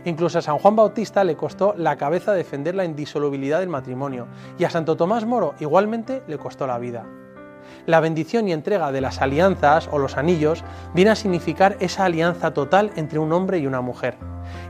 Incluso 0.04 0.38
a 0.38 0.43
San 0.43 0.59
Juan 0.59 0.76
Bautista 0.76 1.25
le 1.25 1.37
costó 1.37 1.75
la 1.76 1.97
cabeza 1.97 2.33
defender 2.33 2.75
la 2.75 2.85
indisolubilidad 2.85 3.61
del 3.61 3.69
matrimonio 3.69 4.28
y 4.59 4.64
a 4.64 4.71
Santo 4.71 4.97
Tomás 4.97 5.26
Moro 5.26 5.54
igualmente 5.61 6.23
le 6.26 6.38
costó 6.38 6.66
la 6.66 6.78
vida. 6.78 7.04
La 7.87 8.00
bendición 8.00 8.49
y 8.49 8.52
entrega 8.52 8.93
de 8.93 9.00
las 9.00 9.21
alianzas 9.21 9.88
o 9.90 9.99
los 9.99 10.16
anillos 10.16 10.64
viene 10.95 11.11
a 11.11 11.16
significar 11.16 11.76
esa 11.81 12.04
alianza 12.04 12.54
total 12.54 12.93
entre 12.97 13.19
un 13.19 13.33
hombre 13.33 13.59
y 13.59 13.66
una 13.66 13.81
mujer. 13.81 14.16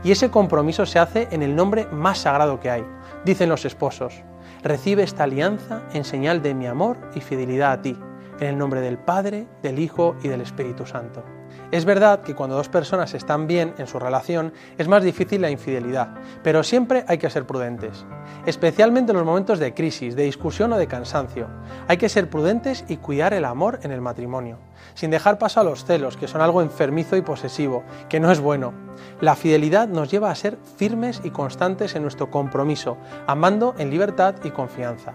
Y 0.03 0.11
ese 0.11 0.29
compromiso 0.31 0.85
se 0.85 0.99
hace 0.99 1.27
en 1.31 1.43
el 1.43 1.55
nombre 1.55 1.87
más 1.91 2.19
sagrado 2.19 2.59
que 2.59 2.69
hay, 2.69 2.85
dicen 3.23 3.49
los 3.49 3.65
esposos. 3.65 4.23
Recibe 4.65 5.03
esta 5.03 5.25
alianza 5.25 5.83
en 5.93 6.03
señal 6.03 6.41
de 6.41 6.55
mi 6.55 6.65
amor 6.65 6.97
y 7.13 7.21
fidelidad 7.21 7.71
a 7.71 7.81
ti, 7.83 7.95
en 8.39 8.47
el 8.47 8.57
nombre 8.57 8.81
del 8.81 8.97
Padre, 8.97 9.45
del 9.61 9.77
Hijo 9.77 10.15
y 10.23 10.27
del 10.27 10.41
Espíritu 10.41 10.87
Santo. 10.87 11.23
Es 11.71 11.83
verdad 11.83 12.21
que 12.21 12.35
cuando 12.35 12.55
dos 12.55 12.69
personas 12.69 13.13
están 13.13 13.47
bien 13.47 13.73
en 13.77 13.87
su 13.87 13.99
relación 13.99 14.53
es 14.77 14.87
más 14.87 15.03
difícil 15.03 15.41
la 15.41 15.49
infidelidad, 15.49 16.09
pero 16.43 16.63
siempre 16.63 17.03
hay 17.07 17.17
que 17.17 17.29
ser 17.29 17.45
prudentes, 17.45 18.05
especialmente 18.45 19.11
en 19.11 19.17
los 19.17 19.25
momentos 19.25 19.59
de 19.59 19.73
crisis, 19.73 20.15
de 20.15 20.23
discusión 20.23 20.71
o 20.73 20.77
de 20.77 20.87
cansancio. 20.87 21.47
Hay 21.87 21.97
que 21.97 22.09
ser 22.09 22.29
prudentes 22.29 22.85
y 22.87 22.97
cuidar 22.97 23.33
el 23.33 23.45
amor 23.45 23.79
en 23.83 23.91
el 23.91 24.01
matrimonio, 24.01 24.59
sin 24.93 25.09
dejar 25.11 25.39
paso 25.39 25.59
a 25.59 25.63
los 25.63 25.85
celos, 25.85 26.17
que 26.17 26.27
son 26.27 26.41
algo 26.41 26.61
enfermizo 26.61 27.17
y 27.17 27.21
posesivo, 27.21 27.83
que 28.09 28.19
no 28.19 28.31
es 28.31 28.39
bueno. 28.39 28.73
La 29.19 29.35
fidelidad 29.35 29.87
nos 29.87 30.11
lleva 30.11 30.29
a 30.29 30.35
ser 30.35 30.57
firmes 30.77 31.21
y 31.23 31.31
constantes 31.31 31.95
en 31.95 32.03
nuestro 32.03 32.29
compromiso, 32.29 32.97
amando 33.27 33.73
en 33.77 33.89
libertad 33.89 34.35
y 34.43 34.51
confianza. 34.51 35.13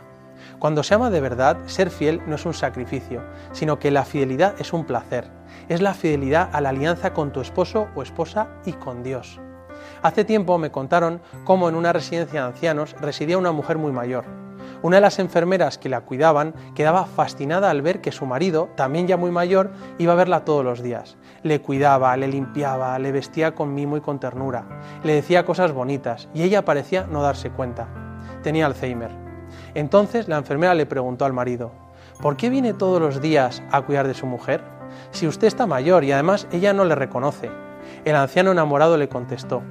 Cuando 0.61 0.83
se 0.83 0.95
ama 0.95 1.09
de 1.09 1.23
verdad, 1.23 1.57
ser 1.65 1.89
fiel 1.89 2.21
no 2.27 2.35
es 2.35 2.45
un 2.45 2.53
sacrificio, 2.53 3.23
sino 3.53 3.79
que 3.79 3.91
la 3.91 4.05
fidelidad 4.05 4.55
es 4.61 4.75
un 4.75 4.85
placer. 4.85 5.27
Es 5.71 5.81
la 5.81 5.95
fidelidad 5.95 6.51
a 6.53 6.61
la 6.61 6.69
alianza 6.69 7.15
con 7.15 7.33
tu 7.33 7.41
esposo 7.41 7.89
o 7.97 8.03
esposa 8.03 8.49
y 8.67 8.75
con 8.75 9.03
Dios. 9.03 9.41
Hace 10.03 10.23
tiempo 10.23 10.59
me 10.59 10.71
contaron 10.71 11.23
cómo 11.45 11.71
en 11.71 11.77
una 11.77 11.95
residencia 11.95 12.43
de 12.43 12.49
ancianos 12.49 12.95
residía 13.01 13.39
una 13.39 13.53
mujer 13.53 13.79
muy 13.79 13.91
mayor. 13.91 14.27
Una 14.83 14.97
de 14.97 15.01
las 15.01 15.19
enfermeras 15.19 15.79
que 15.79 15.89
la 15.89 16.03
cuidaban 16.03 16.53
quedaba 16.75 17.07
fascinada 17.07 17.71
al 17.71 17.81
ver 17.81 18.03
que 18.03 18.13
su 18.13 18.27
marido, 18.27 18.69
también 18.77 19.07
ya 19.07 19.17
muy 19.17 19.31
mayor, 19.31 19.71
iba 19.97 20.13
a 20.13 20.17
verla 20.17 20.45
todos 20.45 20.63
los 20.63 20.83
días. 20.83 21.17
Le 21.43 21.63
cuidaba, 21.63 22.15
le 22.19 22.29
limpiaba, 22.29 22.99
le 22.99 23.13
vestía 23.13 23.55
con 23.55 23.73
mimo 23.73 23.97
y 23.97 24.03
con 24.03 24.21
ternura, 24.21 24.67
le 25.05 25.15
decía 25.15 25.47
cosas 25.47 25.73
bonitas 25.73 26.29
y 26.35 26.43
ella 26.43 26.67
parecía 26.67 27.07
no 27.11 27.23
darse 27.23 27.49
cuenta. 27.49 27.89
Tenía 28.43 28.67
Alzheimer. 28.67 29.30
Entonces 29.75 30.29
la 30.29 30.39
enfermera 30.39 30.75
le 30.75 30.87
preguntó 30.87 31.25
al 31.25 31.33
marido, 31.33 31.73
¿por 32.21 32.37
qué 32.37 32.51
viene 32.51 32.75
todos 32.75 33.01
los 33.01 33.21
días 33.21 33.63
a 33.71 33.83
cuidar 33.83 34.07
de 34.07 34.15
su 34.15 34.27
mujer? 34.27 34.63
Si 35.11 35.27
usted 35.27 35.47
está 35.47 35.67
mayor 35.67 36.05
y 36.05 36.13
además 36.13 36.47
ella 36.53 36.73
no 36.73 36.85
le 36.85 36.95
reconoce. 36.95 37.51
El 38.05 38.17
anciano 38.17 38.53
enamorado 38.53 38.97
le 38.97 39.09
contestó, 39.09 39.63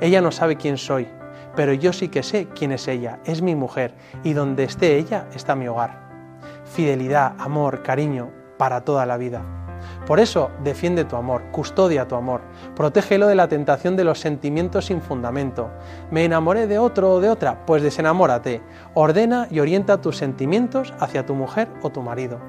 ella 0.00 0.20
no 0.20 0.32
sabe 0.32 0.56
quién 0.56 0.78
soy, 0.78 1.08
pero 1.56 1.72
yo 1.72 1.92
sí 1.92 2.08
que 2.08 2.22
sé 2.22 2.48
quién 2.54 2.72
es 2.72 2.88
ella, 2.88 3.20
es 3.24 3.42
mi 3.42 3.54
mujer, 3.54 3.94
y 4.24 4.32
donde 4.32 4.64
esté 4.64 4.96
ella 4.96 5.26
está 5.34 5.54
mi 5.54 5.68
hogar. 5.68 6.40
Fidelidad, 6.64 7.34
amor, 7.38 7.82
cariño, 7.82 8.30
para 8.58 8.82
toda 8.82 9.06
la 9.06 9.16
vida. 9.16 9.61
Por 10.06 10.18
eso 10.18 10.50
defiende 10.64 11.04
tu 11.04 11.14
amor, 11.14 11.42
custodia 11.52 12.08
tu 12.08 12.16
amor, 12.16 12.40
protégelo 12.74 13.28
de 13.28 13.36
la 13.36 13.48
tentación 13.48 13.96
de 13.96 14.02
los 14.02 14.18
sentimientos 14.18 14.86
sin 14.86 15.00
fundamento. 15.00 15.70
¿Me 16.10 16.24
enamoré 16.24 16.66
de 16.66 16.78
otro 16.78 17.12
o 17.12 17.20
de 17.20 17.30
otra? 17.30 17.64
Pues 17.66 17.82
desenamórate. 17.82 18.62
Ordena 18.94 19.46
y 19.50 19.60
orienta 19.60 20.00
tus 20.00 20.16
sentimientos 20.16 20.92
hacia 20.98 21.24
tu 21.24 21.34
mujer 21.34 21.68
o 21.82 21.90
tu 21.90 22.02
marido. 22.02 22.40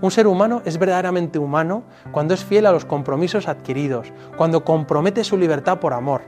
Un 0.00 0.10
ser 0.10 0.26
humano 0.26 0.62
es 0.64 0.78
verdaderamente 0.78 1.38
humano 1.38 1.84
cuando 2.10 2.34
es 2.34 2.44
fiel 2.44 2.66
a 2.66 2.72
los 2.72 2.84
compromisos 2.84 3.46
adquiridos, 3.46 4.12
cuando 4.36 4.64
compromete 4.64 5.22
su 5.22 5.36
libertad 5.36 5.78
por 5.78 5.92
amor. 5.92 6.22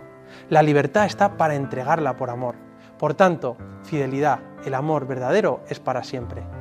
La 0.49 0.63
libertad 0.63 1.07
está 1.07 1.37
para 1.37 1.55
entregarla 1.55 2.17
por 2.17 2.31
amor. 2.31 2.55
Por 2.99 3.15
tanto, 3.15 3.57
fidelidad, 3.83 4.41
el 4.65 4.75
amor 4.75 5.07
verdadero 5.07 5.61
es 5.69 5.81
para 5.81 6.05
siempre. 6.05 6.58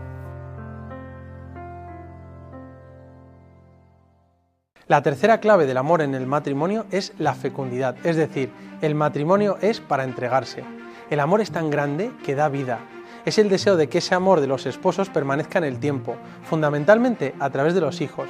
La 4.87 5.01
tercera 5.01 5.41
clave 5.41 5.65
del 5.65 5.75
amor 5.75 6.01
en 6.01 6.15
el 6.15 6.25
matrimonio 6.25 6.85
es 6.91 7.11
la 7.19 7.33
fecundidad, 7.33 7.97
es 8.05 8.15
decir, 8.15 8.49
el 8.81 8.95
matrimonio 8.95 9.57
es 9.59 9.81
para 9.81 10.05
entregarse. 10.05 10.63
El 11.09 11.19
amor 11.19 11.41
es 11.41 11.51
tan 11.51 11.69
grande 11.69 12.09
que 12.23 12.35
da 12.35 12.47
vida. 12.47 12.79
Es 13.25 13.37
el 13.37 13.49
deseo 13.49 13.75
de 13.75 13.89
que 13.89 13.97
ese 13.97 14.15
amor 14.15 14.39
de 14.39 14.47
los 14.47 14.65
esposos 14.65 15.09
permanezca 15.09 15.57
en 15.57 15.65
el 15.65 15.79
tiempo, 15.79 16.15
fundamentalmente 16.43 17.35
a 17.37 17.49
través 17.49 17.73
de 17.73 17.81
los 17.81 17.99
hijos. 17.99 18.29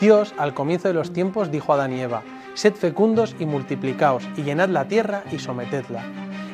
Dios, 0.00 0.34
al 0.36 0.52
comienzo 0.52 0.88
de 0.88 0.94
los 0.94 1.12
tiempos, 1.12 1.52
dijo 1.52 1.70
a 1.70 1.76
Adán 1.76 1.92
y 1.92 2.00
Eva, 2.00 2.22
Sed 2.54 2.74
fecundos 2.74 3.36
y 3.38 3.46
multiplicaos, 3.46 4.28
y 4.36 4.42
llenad 4.42 4.70
la 4.70 4.88
tierra 4.88 5.22
y 5.30 5.38
sometedla. 5.38 6.02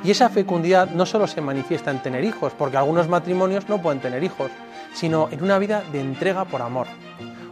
Y 0.05 0.11
esa 0.11 0.29
fecundidad 0.29 0.91
no 0.91 1.07
solo 1.07 1.27
se 1.27 1.41
manifiesta 1.41 1.91
en 1.91 2.03
tener 2.03 2.25
hijos, 2.25 2.53
porque 2.59 2.77
algunos 2.77 3.09
matrimonios 3.09 3.71
no 3.71 3.81
pueden 3.81 4.01
tener 4.01 4.23
hijos, 4.23 4.51
sino 4.93 5.31
en 5.31 5.43
una 5.43 5.59
vida 5.59 5.83
de 5.93 6.01
entrega 6.03 6.45
por 6.45 6.61
amor. 6.61 6.89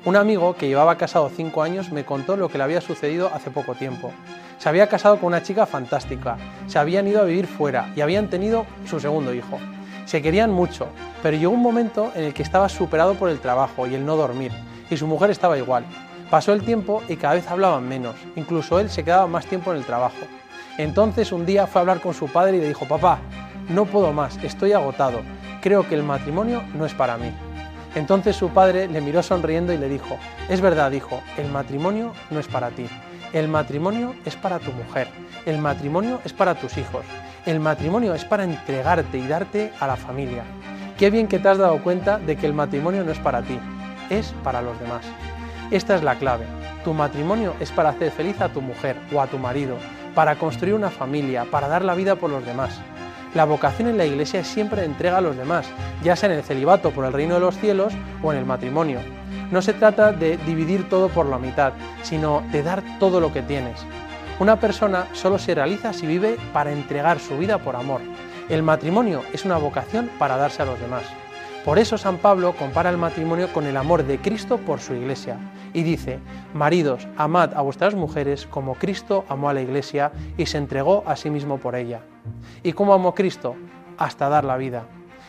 Un 0.05 0.15
amigo 0.17 0.55
que 0.55 0.69
llevaba 0.69 0.97
casado 0.97 1.29
cinco 1.29 1.63
años 1.63 1.91
me 1.91 2.05
contó 2.05 2.37
lo 2.37 2.49
que 2.49 2.57
le 2.57 2.65
había 2.65 2.81
sucedido 2.81 3.31
hace 3.35 3.51
poco 3.51 3.75
tiempo. 3.75 4.13
Se 4.59 4.69
había 4.69 4.89
casado 4.89 5.19
con 5.19 5.27
una 5.27 5.43
chica 5.43 5.67
fantástica, 5.67 6.37
se 6.67 6.79
habían 6.79 7.09
ido 7.09 7.21
a 7.21 7.25
vivir 7.25 7.47
fuera 7.47 7.93
y 7.97 8.01
habían 8.01 8.31
tenido 8.31 8.65
su 8.87 9.01
segundo 9.01 9.35
hijo. 9.35 9.59
Se 10.07 10.23
querían 10.23 10.53
mucho, 10.53 10.87
pero 11.23 11.37
llegó 11.37 11.53
un 11.53 11.63
momento 11.63 12.13
en 12.15 12.25
el 12.25 12.35
que 12.35 12.43
estaba 12.43 12.69
superado 12.69 13.15
por 13.15 13.29
el 13.29 13.41
trabajo 13.41 13.87
y 13.87 13.95
el 13.95 14.07
no 14.07 14.17
dormir, 14.17 14.53
y 14.89 14.97
su 14.97 15.07
mujer 15.07 15.31
estaba 15.31 15.59
igual. 15.59 15.85
Pasó 16.31 16.53
el 16.53 16.63
tiempo 16.63 17.03
y 17.09 17.17
cada 17.17 17.35
vez 17.35 17.51
hablaban 17.51 17.89
menos, 17.89 18.15
incluso 18.37 18.79
él 18.79 18.91
se 18.91 19.05
quedaba 19.05 19.27
más 19.27 19.47
tiempo 19.47 19.73
en 19.73 19.79
el 19.79 19.85
trabajo. 19.85 20.17
Entonces 20.79 21.33
un 21.33 21.45
día 21.45 21.67
fue 21.67 21.81
a 21.81 21.83
hablar 21.83 22.01
con 22.01 22.15
su 22.15 22.29
padre 22.29 22.57
y 22.57 22.61
le 22.61 22.69
dijo, 22.69 22.87
papá, 22.87 23.19
no 23.69 23.85
puedo 23.85 24.13
más, 24.13 24.39
estoy 24.45 24.73
agotado, 24.73 25.21
creo 25.61 25.87
que 25.87 25.97
el 25.97 26.05
matrimonio 26.05 26.63
no 26.75 26.87
es 26.87 26.95
para 26.95 27.17
mí. 27.19 27.33
Entonces 27.95 28.37
su 28.37 28.51
padre 28.51 28.89
le 28.89 29.01
miró 29.01 29.23
sonriendo 29.23 29.73
y 29.73 29.79
le 29.79 29.89
dijo, 29.89 30.19
es 30.49 30.61
verdad, 30.61 30.93
hijo, 30.93 31.23
el 31.37 31.51
matrimonio 31.51 32.13
no 32.31 32.39
es 32.39 32.47
para 32.47 32.71
ti, 32.71 32.87
el 33.33 33.49
matrimonio 33.49 34.15
es 34.25 34.37
para 34.37 34.59
tu 34.59 34.73
mujer, 34.73 35.09
el 35.47 35.59
matrimonio 35.59 36.21
es 36.25 36.33
para 36.33 36.55
tus 36.55 36.77
hijos, 36.77 37.05
el 37.47 37.61
matrimonio 37.61 38.15
es 38.15 38.25
para 38.25 38.45
entregarte 38.45 39.19
y 39.19 39.27
darte 39.27 39.73
a 39.81 39.87
la 39.87 39.97
familia. 39.97 40.45
Qué 40.99 41.11
bien 41.11 41.29
que 41.29 41.39
te 41.39 41.49
has 41.49 41.59
dado 41.59 41.83
cuenta 41.83 42.19
de 42.19 42.37
que 42.37 42.47
el 42.47 42.53
matrimonio 42.53 43.05
no 43.05 43.13
es 43.13 43.19
para 43.19 43.43
ti, 43.43 43.59
es 44.11 44.35
para 44.43 44.63
los 44.63 44.79
demás. 44.81 45.05
Esta 45.71 45.95
es 45.95 46.03
la 46.03 46.17
clave. 46.17 46.45
Tu 46.85 46.93
matrimonio 46.93 47.55
es 47.61 47.71
para 47.71 47.91
hacer 47.91 48.11
feliz 48.11 48.41
a 48.41 48.49
tu 48.49 48.61
mujer 48.61 48.97
o 49.15 49.21
a 49.21 49.27
tu 49.27 49.39
marido, 49.39 49.77
para 50.15 50.37
construir 50.37 50.75
una 50.75 50.91
familia, 50.91 51.45
para 51.45 51.69
dar 51.69 51.85
la 51.85 51.95
vida 51.95 52.17
por 52.17 52.31
los 52.31 52.45
demás. 52.45 52.81
La 53.35 53.45
vocación 53.45 53.89
en 53.89 53.99
la 53.99 54.07
iglesia 54.07 54.43
siempre 54.43 54.85
entrega 54.85 55.19
a 55.19 55.21
los 55.21 55.37
demás, 55.37 55.67
ya 56.03 56.17
sea 56.17 56.31
en 56.31 56.39
el 56.39 56.45
celibato 56.45 56.91
por 56.91 57.05
el 57.05 57.13
reino 57.13 57.35
de 57.35 57.41
los 57.41 57.59
cielos 57.59 57.93
o 58.23 58.33
en 58.33 58.39
el 58.39 58.47
matrimonio. 58.47 59.01
No 59.51 59.61
se 59.61 59.75
trata 59.75 60.13
de 60.13 60.39
dividir 60.39 60.89
todo 60.89 61.09
por 61.09 61.27
la 61.27 61.39
mitad, 61.39 61.73
sino 62.03 62.43
de 62.53 62.63
dar 62.63 62.83
todo 62.99 63.21
lo 63.21 63.33
que 63.33 63.43
tienes. 63.43 63.85
Una 64.39 64.59
persona 64.59 65.07
solo 65.13 65.39
se 65.39 65.55
realiza 65.55 65.93
si 65.93 66.07
vive 66.07 66.37
para 66.53 66.73
entregar 66.73 67.19
su 67.21 67.37
vida 67.37 67.59
por 67.59 67.77
amor. 67.77 68.01
El 68.49 68.63
matrimonio 68.63 69.23
es 69.33 69.45
una 69.45 69.59
vocación 69.59 70.11
para 70.19 70.37
darse 70.37 70.63
a 70.63 70.67
los 70.67 70.81
demás. 70.81 71.03
Por 71.65 71.79
eso 71.79 71.99
San 71.99 72.17
Pablo 72.17 72.55
compara 72.55 72.89
el 72.89 72.97
matrimonio 72.97 73.53
con 73.53 73.67
el 73.67 73.77
amor 73.77 74.05
de 74.05 74.19
Cristo 74.19 74.57
por 74.59 74.81
su 74.81 74.95
iglesia 74.95 75.37
y 75.79 75.85
dice, 75.85 76.19
Maridos, 76.55 77.07
amad 77.17 77.55
a 77.55 77.63
vuestras 77.63 77.95
mujeres 77.95 78.49
como 78.49 78.75
Cristo 78.75 79.25
amó 79.29 79.49
a 79.49 79.55
la 79.55 79.61
iglesia 79.61 80.11
y 80.37 80.47
se 80.47 80.59
entregó 80.59 81.05
a 81.07 81.15
sí 81.15 81.31
mismo 81.31 81.59
por 81.59 81.77
ella. 81.77 82.01
¿Y 82.65 82.73
cómo 82.73 82.95
amó 82.95 83.15
Cristo? 83.15 83.55
Hasta 83.97 84.29
dar 84.29 84.45
la 84.45 84.57
vida. 84.57 84.87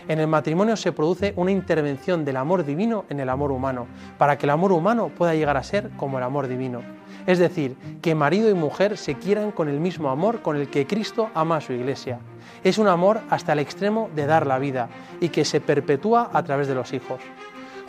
En 0.08 0.20
el 0.20 0.26
matrimonio 0.26 0.76
se 0.76 0.92
produce 0.92 1.34
una 1.36 1.52
intervención 1.52 2.26
del 2.26 2.38
amor 2.38 2.66
divino 2.66 3.06
en 3.10 3.20
el 3.20 3.30
amor 3.30 3.52
humano, 3.52 3.86
para 4.18 4.40
que 4.40 4.48
el 4.48 4.50
amor 4.50 4.72
humano 4.72 5.12
pueda 5.16 5.36
llegar 5.36 5.56
a 5.56 5.62
ser 5.62 5.92
como 5.98 6.18
el 6.18 6.24
amor 6.24 6.48
divino. 6.48 6.82
Es 7.28 7.38
decir, 7.38 7.78
que 8.02 8.16
marido 8.16 8.50
y 8.50 8.56
mujer 8.56 8.98
se 8.98 9.20
quieran 9.20 9.52
con 9.52 9.70
el 9.70 9.80
mismo 9.80 10.10
amor 10.10 10.42
con 10.42 10.56
el 10.56 10.68
que 10.72 10.88
Cristo 10.88 11.30
ama 11.36 11.58
a 11.58 11.62
su 11.62 11.74
iglesia. 11.74 12.22
Es 12.64 12.80
un 12.80 12.88
amor 12.88 13.22
hasta 13.30 13.54
el 13.54 13.60
extremo 13.60 14.10
de 14.16 14.26
dar 14.26 14.48
la 14.48 14.58
vida 14.58 14.90
y 15.22 15.30
que 15.30 15.46
se 15.46 15.62
perpetúa 15.62 16.32
a 16.34 16.42
través 16.42 16.68
de 16.68 16.74
los 16.74 16.92
hijos. 16.92 17.22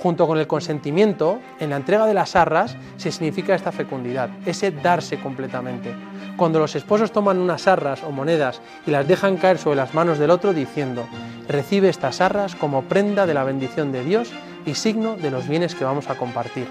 Junto 0.03 0.27
con 0.27 0.39
el 0.39 0.47
consentimiento, 0.47 1.41
en 1.59 1.71
la 1.71 1.77
entrega 1.77 2.07
de 2.07 2.15
las 2.15 2.35
arras 2.35 2.75
se 2.97 3.13
significa 3.13 3.55
esta 3.55 3.71
fecundidad, 3.71 4.31
ese 4.47 4.71
darse 4.71 5.21
completamente. 5.21 5.95
Cuando 6.39 6.59
los 6.59 6.75
esposos 6.75 7.13
toman 7.13 7.39
unas 7.39 7.69
arras 7.69 8.03
o 8.03 8.11
monedas 8.11 8.63
y 8.87 8.93
las 8.93 9.07
dejan 9.07 9.37
caer 9.37 9.59
sobre 9.59 9.77
las 9.77 9.93
manos 9.93 10.19
del 10.19 10.31
otro 10.31 10.55
diciendo, 10.55 11.07
recibe 11.49 11.91
estas 11.91 12.23
arras 12.23 12.55
como 12.55 12.85
prenda 12.85 13.27
de 13.27 13.35
la 13.35 13.45
bendición 13.45 13.93
de 13.93 14.03
Dios 14.03 14.33
y 14.65 14.75
signo 14.75 15.17
de 15.17 15.31
los 15.31 15.47
bienes 15.47 15.75
que 15.75 15.85
vamos 15.85 16.09
a 16.09 16.15
compartir. 16.15 16.67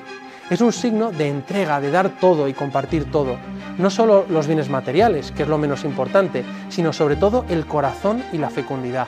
Es 0.49 0.61
un 0.61 0.73
signo 0.73 1.11
de 1.11 1.27
entrega, 1.27 1.79
de 1.79 1.91
dar 1.91 2.09
todo 2.19 2.47
y 2.47 2.53
compartir 2.53 3.11
todo. 3.11 3.37
No 3.77 3.91
solo 3.91 4.25
los 4.27 4.47
bienes 4.47 4.69
materiales, 4.69 5.31
que 5.31 5.43
es 5.43 5.49
lo 5.49 5.59
menos 5.59 5.83
importante, 5.83 6.43
sino 6.69 6.93
sobre 6.93 7.15
todo 7.15 7.45
el 7.49 7.67
corazón 7.67 8.23
y 8.33 8.39
la 8.39 8.49
fecundidad. 8.49 9.07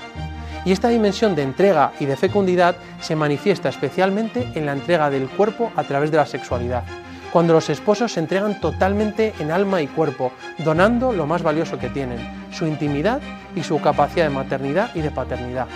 Y 0.64 0.72
esta 0.72 0.90
dimensión 0.90 1.36
de 1.36 1.42
entrega 1.42 1.92
y 2.00 2.06
de 2.06 2.16
fecundidad 2.16 2.76
se 3.00 3.16
manifiesta 3.16 3.70
especialmente 3.70 4.48
en 4.54 4.66
la 4.66 4.74
entrega 4.74 5.10
del 5.10 5.28
cuerpo 5.28 5.72
a 5.76 5.84
través 5.84 6.12
de 6.12 6.18
la 6.18 6.26
sexualidad, 6.26 6.84
cuando 7.32 7.54
los 7.54 7.70
esposos 7.70 8.12
se 8.12 8.20
entregan 8.20 8.60
totalmente 8.60 9.34
en 9.40 9.52
alma 9.52 9.82
y 9.82 9.88
cuerpo, 9.88 10.32
donando 10.60 11.14
lo 11.14 11.26
más 11.26 11.42
valioso 11.42 11.80
que 11.80 11.90
tienen, 11.90 12.20
su 12.52 12.68
intimidad 12.68 13.22
y 13.56 13.64
su 13.64 13.80
capacidad 13.82 14.26
de 14.26 14.36
maternidad 14.36 14.92
y 14.94 15.02
de 15.02 15.12
paternidad. 15.12 15.68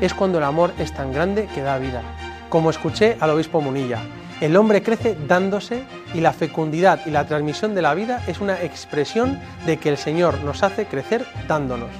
Es 0.00 0.12
cuando 0.12 0.38
el 0.38 0.44
amor 0.44 0.72
es 0.78 0.92
tan 0.92 1.12
grande 1.12 1.48
que 1.54 1.62
da 1.62 1.78
vida. 1.78 2.02
Como 2.50 2.70
escuché 2.70 3.16
al 3.20 3.30
obispo 3.30 3.60
Munilla, 3.60 4.00
el 4.40 4.56
hombre 4.56 4.82
crece 4.82 5.16
dándose 5.26 5.82
y 6.14 6.20
la 6.20 6.32
fecundidad 6.32 7.00
y 7.06 7.10
la 7.10 7.26
transmisión 7.26 7.74
de 7.74 7.82
la 7.82 7.94
vida 7.94 8.22
es 8.26 8.40
una 8.40 8.62
expresión 8.62 9.40
de 9.66 9.78
que 9.78 9.88
el 9.88 9.96
Señor 9.96 10.42
nos 10.44 10.62
hace 10.62 10.86
crecer 10.86 11.26
dándonos. 11.48 11.90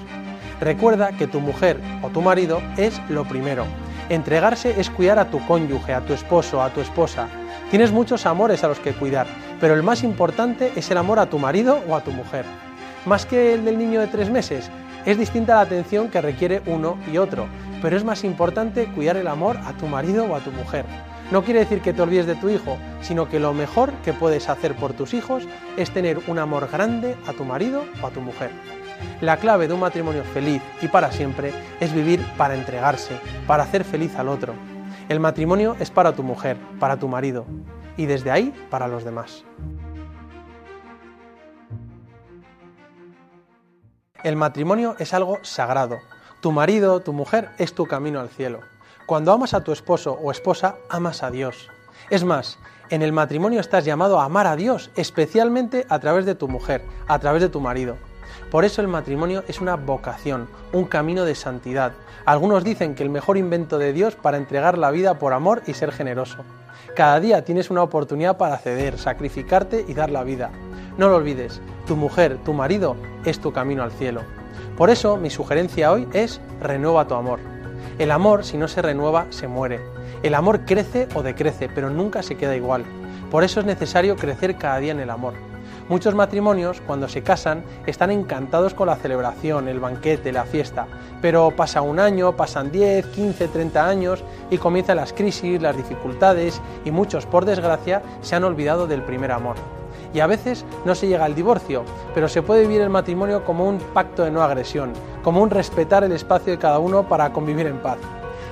Recuerda 0.61 1.12
que 1.12 1.27
tu 1.27 1.41
mujer 1.41 1.81
o 2.03 2.09
tu 2.09 2.21
marido 2.21 2.61
es 2.77 3.00
lo 3.09 3.25
primero. 3.25 3.65
Entregarse 4.09 4.81
es 4.81 4.91
cuidar 4.91 5.19
a 5.19 5.31
tu 5.31 5.45
cónyuge, 5.47 5.95
a 5.95 6.00
tu 6.00 6.12
esposo, 6.12 6.62
a 6.62 6.71
tu 6.71 6.81
esposa. 6.81 7.29
Tienes 7.71 7.93
muchos 7.93 8.27
amores 8.27 8.65
a 8.65 8.69
los 8.69 8.81
que 8.81 8.93
cuidar, 8.93 9.27
pero 9.61 9.75
el 9.75 9.83
más 9.83 10.03
importante 10.03 10.73
es 10.75 10.91
el 10.91 10.97
amor 10.97 11.19
a 11.19 11.27
tu 11.27 11.38
marido 11.38 11.81
o 11.87 11.95
a 11.95 12.00
tu 12.00 12.11
mujer. 12.11 12.45
Más 13.05 13.27
que 13.27 13.55
el 13.55 13.65
del 13.65 13.79
niño 13.79 14.00
de 14.00 14.07
tres 14.07 14.31
meses, 14.31 14.71
es 15.05 15.17
distinta 15.17 15.55
la 15.55 15.61
atención 15.61 16.09
que 16.09 16.21
requiere 16.21 16.62
uno 16.67 16.99
y 17.12 17.19
otro, 17.19 17.47
pero 17.81 17.97
es 17.97 18.05
más 18.05 18.25
importante 18.25 18.87
cuidar 18.87 19.17
el 19.17 19.29
amor 19.29 19.57
a 19.59 19.73
tu 19.75 19.87
marido 19.87 20.25
o 20.25 20.35
a 20.35 20.41
tu 20.41 20.50
mujer. 20.50 20.85
No 21.31 21.45
quiere 21.45 21.61
decir 21.61 21.83
que 21.83 21.93
te 21.93 22.03
olvides 22.03 22.27
de 22.27 22.35
tu 22.35 22.49
hijo, 22.49 22.79
sino 23.03 23.29
que 23.29 23.38
lo 23.38 23.53
mejor 23.53 23.93
que 24.05 24.15
puedes 24.15 24.49
hacer 24.49 24.75
por 24.75 24.95
tus 24.95 25.12
hijos 25.12 25.45
es 25.77 25.91
tener 25.91 26.19
un 26.27 26.38
amor 26.38 26.69
grande 26.73 27.17
a 27.27 27.33
tu 27.33 27.45
marido 27.45 27.85
o 28.03 28.07
a 28.07 28.11
tu 28.11 28.23
mujer. 28.23 28.50
La 29.21 29.37
clave 29.39 29.67
de 29.67 29.75
un 29.75 29.81
matrimonio 29.81 30.23
feliz 30.23 30.63
y 30.81 30.87
para 30.87 31.11
siempre 31.11 31.53
es 31.81 31.93
vivir 31.93 32.25
para 32.37 32.55
entregarse, 32.55 33.19
para 33.49 33.65
hacer 33.65 33.83
feliz 33.83 34.15
al 34.17 34.29
otro. 34.29 34.55
El 35.09 35.19
matrimonio 35.19 35.75
es 35.81 35.91
para 35.91 36.13
tu 36.13 36.23
mujer, 36.23 36.57
para 36.79 36.99
tu 36.99 37.09
marido 37.09 37.45
y 37.97 38.07
desde 38.07 38.31
ahí 38.31 38.55
para 38.71 38.87
los 38.87 39.03
demás. 39.03 39.45
El 44.23 44.37
matrimonio 44.37 44.95
es 45.01 45.13
algo 45.13 45.39
sagrado. 45.43 45.99
Tu 46.41 46.53
marido, 46.53 47.01
tu 47.01 47.13
mujer 47.13 47.51
es 47.59 47.75
tu 47.75 47.87
camino 47.87 48.21
al 48.21 48.29
cielo. 48.29 48.61
Cuando 49.07 49.33
amas 49.33 49.53
a 49.53 49.65
tu 49.65 49.73
esposo 49.73 50.13
o 50.13 50.31
esposa, 50.31 50.77
amas 50.91 51.25
a 51.25 51.33
Dios. 51.33 51.69
Es 52.11 52.23
más, 52.23 52.59
en 52.91 53.03
el 53.03 53.13
matrimonio 53.13 53.59
estás 53.59 53.85
llamado 53.85 54.21
a 54.21 54.25
amar 54.25 54.47
a 54.47 54.55
Dios, 54.55 54.91
especialmente 54.95 55.87
a 55.89 55.99
través 55.99 56.25
de 56.25 56.37
tu 56.37 56.47
mujer, 56.47 56.85
a 57.09 57.19
través 57.19 57.43
de 57.43 57.49
tu 57.49 57.61
marido. 57.61 57.97
Por 58.51 58.65
eso 58.65 58.81
el 58.81 58.89
matrimonio 58.89 59.45
es 59.49 59.61
una 59.61 59.77
vocación, 59.77 60.49
un 60.73 60.85
camino 60.85 61.25
de 61.25 61.35
santidad. 61.35 61.93
Algunos 62.25 62.65
dicen 62.65 62.95
que 62.95 63.03
el 63.03 63.11
mejor 63.11 63.37
invento 63.37 63.79
de 63.79 63.93
Dios 63.93 64.15
para 64.15 64.37
entregar 64.37 64.79
la 64.79 64.91
vida 64.91 65.19
por 65.19 65.33
amor 65.33 65.63
y 65.67 65.75
ser 65.75 65.93
generoso. 65.93 66.39
Cada 66.95 67.21
día 67.21 67.45
tienes 67.45 67.71
una 67.71 67.83
oportunidad 67.83 68.37
para 68.37 68.59
ceder, 68.59 68.99
sacrificarte 68.99 69.85
y 69.87 69.95
dar 69.95 70.11
la 70.11 70.25
vida. 70.25 70.51
No 70.97 71.09
lo 71.09 71.17
olvides, 71.17 71.61
tu 71.87 71.97
mujer, 71.97 72.38
tu 72.45 72.53
marido, 72.53 72.97
es 73.25 73.38
tu 73.41 73.53
camino 73.53 73.83
al 73.83 73.93
cielo. 73.93 74.23
Por 74.77 74.91
eso 74.91 75.17
mi 75.17 75.31
sugerencia 75.31 75.93
hoy 75.93 76.09
es 76.12 76.41
renueva 76.61 77.07
tu 77.07 77.14
amor. 77.14 77.41
El 77.99 78.11
amor, 78.11 78.45
si 78.45 78.57
no 78.57 78.69
se 78.69 78.83
renueva, 78.83 79.27
se 79.31 79.49
muere. 79.49 79.81
El 80.23 80.35
amor 80.35 80.64
crece 80.64 81.09
o 81.14 81.23
decrece, 81.23 81.69
pero 81.69 81.91
nunca 81.91 82.23
se 82.23 82.37
queda 82.37 82.57
igual. 82.57 82.85
Por 83.31 83.45
eso 83.45 83.61
es 83.61 83.67
necesario 83.67 84.17
crecer 84.17 84.57
cada 84.57 84.79
día 84.79 84.93
en 84.93 85.01
el 85.01 85.11
amor. 85.11 85.35
Muchos 85.88 86.14
matrimonios, 86.14 86.83
cuando 86.83 87.09
se 87.09 87.22
casan, 87.22 87.64
están 87.87 88.11
encantados 88.11 88.74
con 88.74 88.88
la 88.88 88.96
celebración, 88.96 89.68
el 89.68 89.81
banquete, 89.81 90.33
la 90.33 90.44
fiesta, 90.44 90.87
pero 91.22 91.51
pasa 91.51 91.81
un 91.81 91.98
año, 91.98 92.37
pasan 92.37 92.70
10, 92.70 93.07
15, 93.07 93.48
30 93.48 93.88
años 93.88 94.22
y 94.51 94.59
comienzan 94.59 94.98
las 94.98 95.14
crisis, 95.14 95.62
las 95.62 95.74
dificultades 95.74 96.61
y 96.85 96.90
muchos, 96.90 97.24
por 97.24 97.46
desgracia, 97.46 98.03
se 98.20 98.37
han 98.37 98.44
olvidado 98.44 98.87
del 98.87 99.01
primer 99.01 99.33
amor. 99.33 99.57
Y 100.12 100.20
a 100.20 100.27
veces 100.27 100.66
no 100.85 100.94
se 100.94 101.09
llega 101.09 101.24
al 101.24 101.35
divorcio, 101.35 101.85
pero 102.14 102.29
se 102.29 102.42
puede 102.42 102.62
vivir 102.62 102.83
el 102.83 102.90
matrimonio 102.90 103.42
como 103.46 103.66
un 103.66 103.79
pacto 103.79 104.24
de 104.24 104.31
no 104.31 104.42
agresión, 104.42 104.92
como 105.22 105.42
un 105.42 105.48
respetar 105.48 106.05
el 106.05 106.12
espacio 106.12 106.53
de 106.53 106.59
cada 106.59 106.81
uno 106.81 107.09
para 107.09 107.33
convivir 107.33 107.66
en 107.66 107.79
paz. 107.79 107.96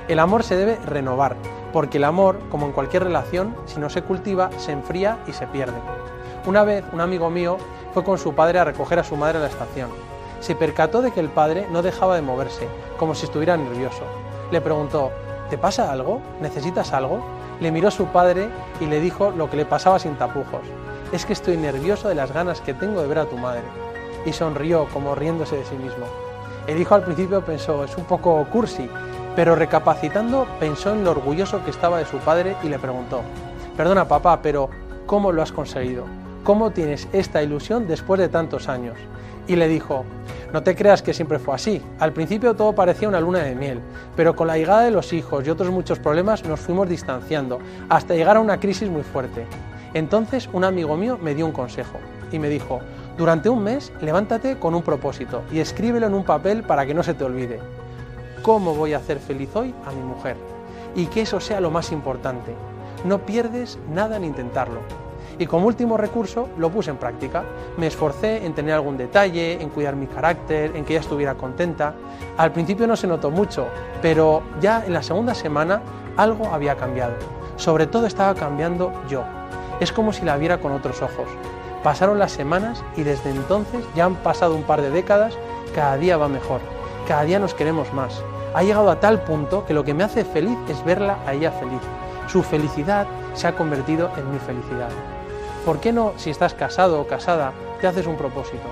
El 0.07 0.17
amor 0.17 0.41
se 0.41 0.55
debe 0.55 0.79
renovar, 0.87 1.35
porque 1.71 1.99
el 1.99 2.05
amor, 2.05 2.39
como 2.49 2.65
en 2.65 2.71
cualquier 2.71 3.03
relación, 3.03 3.55
si 3.67 3.79
no 3.79 3.91
se 3.91 4.01
cultiva, 4.01 4.49
se 4.57 4.71
enfría 4.71 5.19
y 5.27 5.33
se 5.33 5.45
pierde. 5.45 5.77
Una 6.47 6.63
vez 6.63 6.85
un 6.93 7.01
amigo 7.01 7.29
mío 7.29 7.57
fue 7.93 8.05
con 8.05 8.17
su 8.17 8.33
padre 8.33 8.57
a 8.57 8.63
recoger 8.63 8.97
a 8.99 9.03
su 9.03 9.17
madre 9.17 9.37
a 9.37 9.41
la 9.41 9.49
estación. 9.49 9.89
Se 10.39 10.55
percató 10.55 11.01
de 11.01 11.11
que 11.11 11.19
el 11.19 11.27
padre 11.27 11.67
no 11.73 11.81
dejaba 11.81 12.15
de 12.15 12.21
moverse, 12.21 12.69
como 12.97 13.15
si 13.15 13.25
estuviera 13.25 13.57
nervioso. 13.57 14.03
Le 14.49 14.61
preguntó, 14.61 15.11
¿te 15.49 15.57
pasa 15.57 15.91
algo? 15.91 16.21
¿Necesitas 16.39 16.93
algo? 16.93 17.19
Le 17.59 17.69
miró 17.69 17.91
su 17.91 18.05
padre 18.05 18.47
y 18.79 18.85
le 18.85 19.01
dijo 19.01 19.31
lo 19.31 19.49
que 19.49 19.57
le 19.57 19.65
pasaba 19.65 19.99
sin 19.99 20.15
tapujos. 20.15 20.61
Es 21.11 21.25
que 21.25 21.33
estoy 21.33 21.57
nervioso 21.57 22.07
de 22.07 22.15
las 22.15 22.31
ganas 22.31 22.61
que 22.61 22.73
tengo 22.73 23.01
de 23.01 23.09
ver 23.09 23.19
a 23.19 23.25
tu 23.25 23.35
madre. 23.35 23.63
Y 24.25 24.31
sonrió 24.31 24.87
como 24.93 25.15
riéndose 25.15 25.57
de 25.57 25.65
sí 25.65 25.75
mismo. 25.75 26.05
El 26.65 26.79
hijo 26.79 26.95
al 26.95 27.03
principio 27.03 27.43
pensó, 27.43 27.83
es 27.83 27.97
un 27.97 28.05
poco 28.05 28.41
cursi, 28.49 28.89
pero 29.35 29.53
recapacitando 29.53 30.47
pensó 30.61 30.93
en 30.93 31.03
lo 31.03 31.11
orgulloso 31.11 31.61
que 31.65 31.71
estaba 31.71 31.97
de 31.97 32.05
su 32.05 32.19
padre 32.19 32.55
y 32.63 32.69
le 32.69 32.79
preguntó, 32.79 33.19
perdona 33.75 34.07
papá, 34.07 34.41
pero 34.41 34.69
¿cómo 35.05 35.33
lo 35.33 35.41
has 35.41 35.51
conseguido? 35.51 36.05
¿Cómo 36.47 36.71
tienes 36.71 37.09
esta 37.11 37.43
ilusión 37.43 37.87
después 37.89 38.21
de 38.21 38.29
tantos 38.29 38.69
años? 38.69 38.97
Y 39.49 39.57
le 39.57 39.67
dijo, 39.67 40.05
no 40.53 40.63
te 40.63 40.77
creas 40.77 41.01
que 41.01 41.13
siempre 41.13 41.39
fue 41.39 41.53
así. 41.55 41.81
Al 41.99 42.13
principio 42.13 42.55
todo 42.55 42.73
parecía 42.73 43.09
una 43.09 43.19
luna 43.19 43.39
de 43.39 43.53
miel, 43.53 43.81
pero 44.15 44.33
con 44.33 44.47
la 44.47 44.57
llegada 44.57 44.83
de 44.83 44.91
los 44.91 45.11
hijos 45.11 45.45
y 45.45 45.49
otros 45.49 45.69
muchos 45.71 45.99
problemas 45.99 46.45
nos 46.45 46.61
fuimos 46.61 46.87
distanciando, 46.87 47.59
hasta 47.89 48.15
llegar 48.15 48.37
a 48.37 48.39
una 48.39 48.61
crisis 48.61 48.89
muy 48.89 49.03
fuerte. 49.03 49.45
Entonces 49.93 50.49
un 50.53 50.63
amigo 50.63 50.95
mío 50.95 51.19
me 51.21 51.35
dio 51.35 51.45
un 51.45 51.51
consejo 51.51 51.97
y 52.31 52.39
me 52.39 52.47
dijo, 52.47 52.79
durante 53.17 53.49
un 53.49 53.61
mes 53.61 53.91
levántate 53.99 54.57
con 54.57 54.73
un 54.73 54.83
propósito 54.83 55.43
y 55.51 55.59
escríbelo 55.59 56.07
en 56.07 56.13
un 56.13 56.23
papel 56.23 56.63
para 56.63 56.85
que 56.85 56.93
no 56.93 57.03
se 57.03 57.13
te 57.13 57.25
olvide. 57.25 57.59
¿Cómo 58.41 58.73
voy 58.73 58.93
a 58.93 58.99
hacer 58.99 59.19
feliz 59.19 59.53
hoy 59.53 59.75
a 59.85 59.91
mi 59.91 60.01
mujer? 60.01 60.37
Y 60.95 61.07
que 61.07 61.23
eso 61.23 61.41
sea 61.41 61.59
lo 61.59 61.71
más 61.71 61.91
importante. 61.91 62.53
No 63.03 63.25
pierdes 63.25 63.77
nada 63.91 64.15
en 64.15 64.23
intentarlo 64.23 65.06
y 65.39 65.45
como 65.45 65.67
último 65.67 65.97
recurso 65.97 66.49
lo 66.57 66.69
puse 66.69 66.89
en 66.89 66.97
práctica. 66.97 67.43
Me 67.77 67.87
esforcé 67.87 68.45
en 68.45 68.53
tener 68.53 68.73
algún 68.73 68.97
detalle, 68.97 69.61
en 69.61 69.69
cuidar 69.69 69.95
mi 69.95 70.07
carácter, 70.07 70.75
en 70.75 70.85
que 70.85 70.93
ella 70.93 71.01
estuviera 71.01 71.35
contenta. 71.35 71.93
Al 72.37 72.51
principio 72.51 72.87
no 72.87 72.95
se 72.95 73.07
notó 73.07 73.31
mucho, 73.31 73.67
pero 74.01 74.43
ya 74.61 74.85
en 74.85 74.93
la 74.93 75.03
segunda 75.03 75.33
semana 75.33 75.81
algo 76.15 76.47
había 76.53 76.75
cambiado. 76.75 77.13
Sobre 77.55 77.87
todo 77.87 78.05
estaba 78.05 78.35
cambiando 78.35 78.91
yo. 79.09 79.23
Es 79.79 79.91
como 79.91 80.13
si 80.13 80.25
la 80.25 80.37
viera 80.37 80.59
con 80.59 80.71
otros 80.71 81.01
ojos. 81.01 81.27
Pasaron 81.83 82.19
las 82.19 82.31
semanas 82.31 82.83
y 82.95 83.03
desde 83.03 83.29
entonces 83.29 83.85
ya 83.95 84.05
han 84.05 84.15
pasado 84.15 84.55
un 84.55 84.63
par 84.63 84.81
de 84.81 84.89
décadas, 84.89 85.37
cada 85.75 85.97
día 85.97 86.17
va 86.17 86.27
mejor, 86.27 86.59
cada 87.07 87.23
día 87.23 87.39
nos 87.39 87.53
queremos 87.53 87.93
más. 87.93 88.21
Ha 88.53 88.63
llegado 88.63 88.89
a 88.89 88.99
tal 88.99 89.21
punto 89.21 89.65
que 89.65 89.73
lo 89.73 89.83
que 89.83 89.93
me 89.93 90.03
hace 90.03 90.25
feliz 90.25 90.57
es 90.67 90.83
verla 90.83 91.19
a 91.27 91.33
ella 91.33 91.51
feliz. 91.51 91.81
Su 92.27 92.41
felicidad 92.41 93.05
se 93.35 93.47
ha 93.47 93.55
convertido 93.55 94.09
en 94.17 94.31
mi 94.31 94.39
felicidad. 94.39 94.89
¿Por 95.67 95.81
qué 95.81 95.91
no, 95.91 96.13
si 96.15 96.29
estás 96.29 96.53
casado 96.53 97.01
o 97.01 97.07
casada, 97.07 97.51
te 97.81 97.87
haces 97.87 98.07
un 98.07 98.15
propósito? 98.15 98.63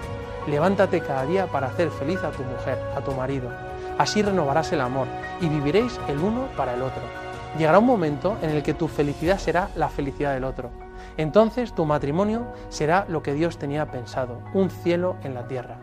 Levántate 0.48 1.02
cada 1.02 1.26
día 1.26 1.46
para 1.46 1.68
hacer 1.68 1.90
feliz 1.90 2.24
a 2.24 2.32
tu 2.32 2.42
mujer, 2.42 2.80
a 2.96 3.02
tu 3.02 3.12
marido. 3.12 3.50
Así 3.98 4.22
renovarás 4.22 4.72
el 4.72 4.80
amor 4.80 5.06
y 5.42 5.50
viviréis 5.50 6.00
el 6.08 6.20
uno 6.20 6.48
para 6.56 6.74
el 6.74 6.82
otro. 6.82 7.02
Llegará 7.58 7.80
un 7.80 7.86
momento 7.86 8.38
en 8.42 8.52
el 8.52 8.64
que 8.64 8.74
tu 8.74 8.88
felicidad 8.88 9.40
será 9.40 9.68
la 9.76 9.90
felicidad 9.90 10.34
del 10.34 10.46
otro. 10.46 10.70
Entonces 11.18 11.76
tu 11.76 11.84
matrimonio 11.84 12.46
será 12.70 13.06
lo 13.10 13.22
que 13.22 13.34
Dios 13.34 13.58
tenía 13.58 13.92
pensado, 13.92 14.40
un 14.54 14.70
cielo 14.70 15.18
en 15.22 15.34
la 15.34 15.50
tierra. 15.50 15.76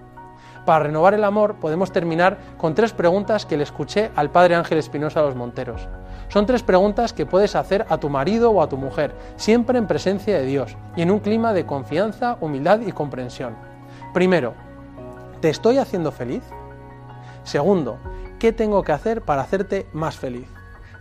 Para 0.64 0.84
renovar 0.84 1.12
el 1.12 1.24
amor 1.24 1.56
podemos 1.56 1.92
terminar 1.92 2.38
con 2.56 2.74
tres 2.74 2.94
preguntas 2.94 3.44
que 3.44 3.58
le 3.58 3.64
escuché 3.64 4.10
al 4.16 4.30
padre 4.30 4.54
Ángel 4.54 4.78
Espinosa 4.78 5.20
de 5.20 5.26
los 5.26 5.36
Monteros. 5.36 5.86
Son 6.32 6.46
tres 6.46 6.62
preguntas 6.62 7.12
que 7.12 7.26
puedes 7.26 7.54
hacer 7.54 7.84
a 7.90 7.98
tu 7.98 8.08
marido 8.08 8.52
o 8.52 8.62
a 8.62 8.68
tu 8.70 8.78
mujer, 8.78 9.14
siempre 9.36 9.76
en 9.78 9.86
presencia 9.86 10.38
de 10.38 10.46
Dios 10.46 10.74
y 10.96 11.02
en 11.02 11.10
un 11.10 11.18
clima 11.18 11.52
de 11.52 11.66
confianza, 11.66 12.38
humildad 12.40 12.80
y 12.86 12.92
comprensión. 12.92 13.54
Primero, 14.14 14.54
¿te 15.42 15.50
estoy 15.50 15.76
haciendo 15.76 16.10
feliz? 16.10 16.42
Segundo, 17.44 17.98
¿qué 18.38 18.50
tengo 18.50 18.82
que 18.82 18.92
hacer 18.92 19.20
para 19.20 19.42
hacerte 19.42 19.86
más 19.92 20.16
feliz? 20.16 20.48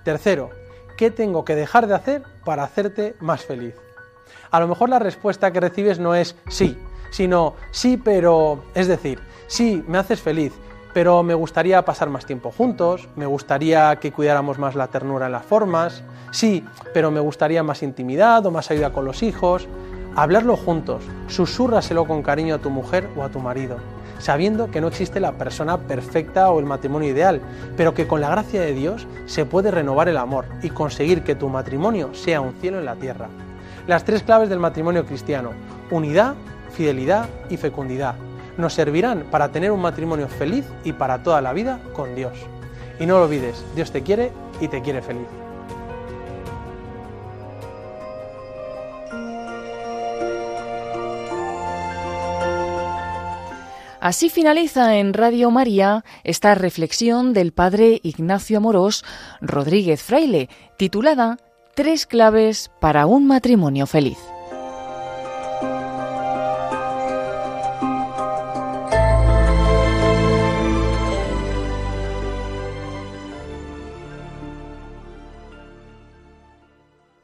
Tercero, 0.03 0.49
¿qué 0.97 1.11
tengo 1.11 1.45
que 1.45 1.55
dejar 1.55 1.87
de 1.87 1.95
hacer 1.95 2.23
para 2.43 2.63
hacerte 2.63 3.15
más 3.21 3.45
feliz? 3.45 3.75
A 4.51 4.59
lo 4.59 4.67
mejor 4.67 4.89
la 4.89 4.99
respuesta 4.99 5.53
que 5.53 5.61
recibes 5.61 5.97
no 5.97 6.13
es 6.13 6.35
sí, 6.49 6.77
sino 7.09 7.53
sí, 7.71 7.95
pero, 7.95 8.65
es 8.75 8.89
decir, 8.89 9.21
sí, 9.47 9.81
me 9.87 9.97
haces 9.97 10.19
feliz, 10.19 10.51
pero 10.93 11.23
me 11.23 11.33
gustaría 11.33 11.83
pasar 11.83 12.09
más 12.09 12.25
tiempo 12.25 12.51
juntos, 12.51 13.07
me 13.15 13.25
gustaría 13.25 13.95
que 13.97 14.11
cuidáramos 14.11 14.57
más 14.59 14.75
la 14.75 14.87
ternura 14.87 15.27
en 15.27 15.31
las 15.31 15.45
formas, 15.45 16.03
sí, 16.31 16.65
pero 16.93 17.11
me 17.11 17.19
gustaría 17.19 17.63
más 17.63 17.83
intimidad 17.83 18.45
o 18.45 18.51
más 18.51 18.71
ayuda 18.71 18.91
con 18.91 19.05
los 19.05 19.23
hijos. 19.23 19.67
Hablarlo 20.15 20.57
juntos, 20.57 21.03
susúrraselo 21.27 22.05
con 22.05 22.21
cariño 22.21 22.55
a 22.55 22.59
tu 22.59 22.69
mujer 22.69 23.07
o 23.15 23.23
a 23.23 23.29
tu 23.29 23.39
marido, 23.39 23.77
sabiendo 24.19 24.69
que 24.69 24.81
no 24.81 24.87
existe 24.87 25.21
la 25.21 25.31
persona 25.31 25.77
perfecta 25.77 26.51
o 26.51 26.59
el 26.59 26.65
matrimonio 26.65 27.09
ideal, 27.09 27.39
pero 27.77 27.93
que 27.93 28.07
con 28.07 28.19
la 28.19 28.29
gracia 28.29 28.59
de 28.59 28.73
Dios 28.73 29.07
se 29.25 29.45
puede 29.45 29.71
renovar 29.71 30.09
el 30.09 30.17
amor 30.17 30.45
y 30.61 30.69
conseguir 30.69 31.23
que 31.23 31.35
tu 31.35 31.47
matrimonio 31.47 32.13
sea 32.13 32.41
un 32.41 32.53
cielo 32.55 32.79
en 32.79 32.85
la 32.85 32.95
tierra. 32.95 33.29
Las 33.87 34.03
tres 34.03 34.21
claves 34.23 34.49
del 34.49 34.59
matrimonio 34.59 35.05
cristiano, 35.05 35.51
unidad, 35.89 36.35
fidelidad 36.71 37.29
y 37.49 37.55
fecundidad, 37.55 38.15
nos 38.57 38.73
servirán 38.73 39.25
para 39.31 39.51
tener 39.51 39.71
un 39.71 39.81
matrimonio 39.81 40.27
feliz 40.27 40.65
y 40.83 40.93
para 40.93 41.23
toda 41.23 41.41
la 41.41 41.53
vida 41.53 41.79
con 41.93 42.15
Dios. 42.15 42.33
Y 42.99 43.05
no 43.05 43.17
lo 43.17 43.25
olvides, 43.25 43.63
Dios 43.75 43.91
te 43.91 44.01
quiere 44.01 44.31
y 44.59 44.67
te 44.67 44.81
quiere 44.81 45.01
feliz. 45.01 45.27
Así 54.01 54.29
finaliza 54.29 54.97
en 54.97 55.13
Radio 55.13 55.51
María 55.51 56.03
esta 56.23 56.55
reflexión 56.55 57.33
del 57.33 57.53
padre 57.53 57.99
Ignacio 58.01 58.57
Amorós 58.57 59.05
Rodríguez 59.41 60.01
Fraile, 60.01 60.49
titulada 60.75 61.37
Tres 61.75 62.07
claves 62.07 62.71
para 62.79 63.05
un 63.05 63.27
matrimonio 63.27 63.85
feliz. 63.85 64.17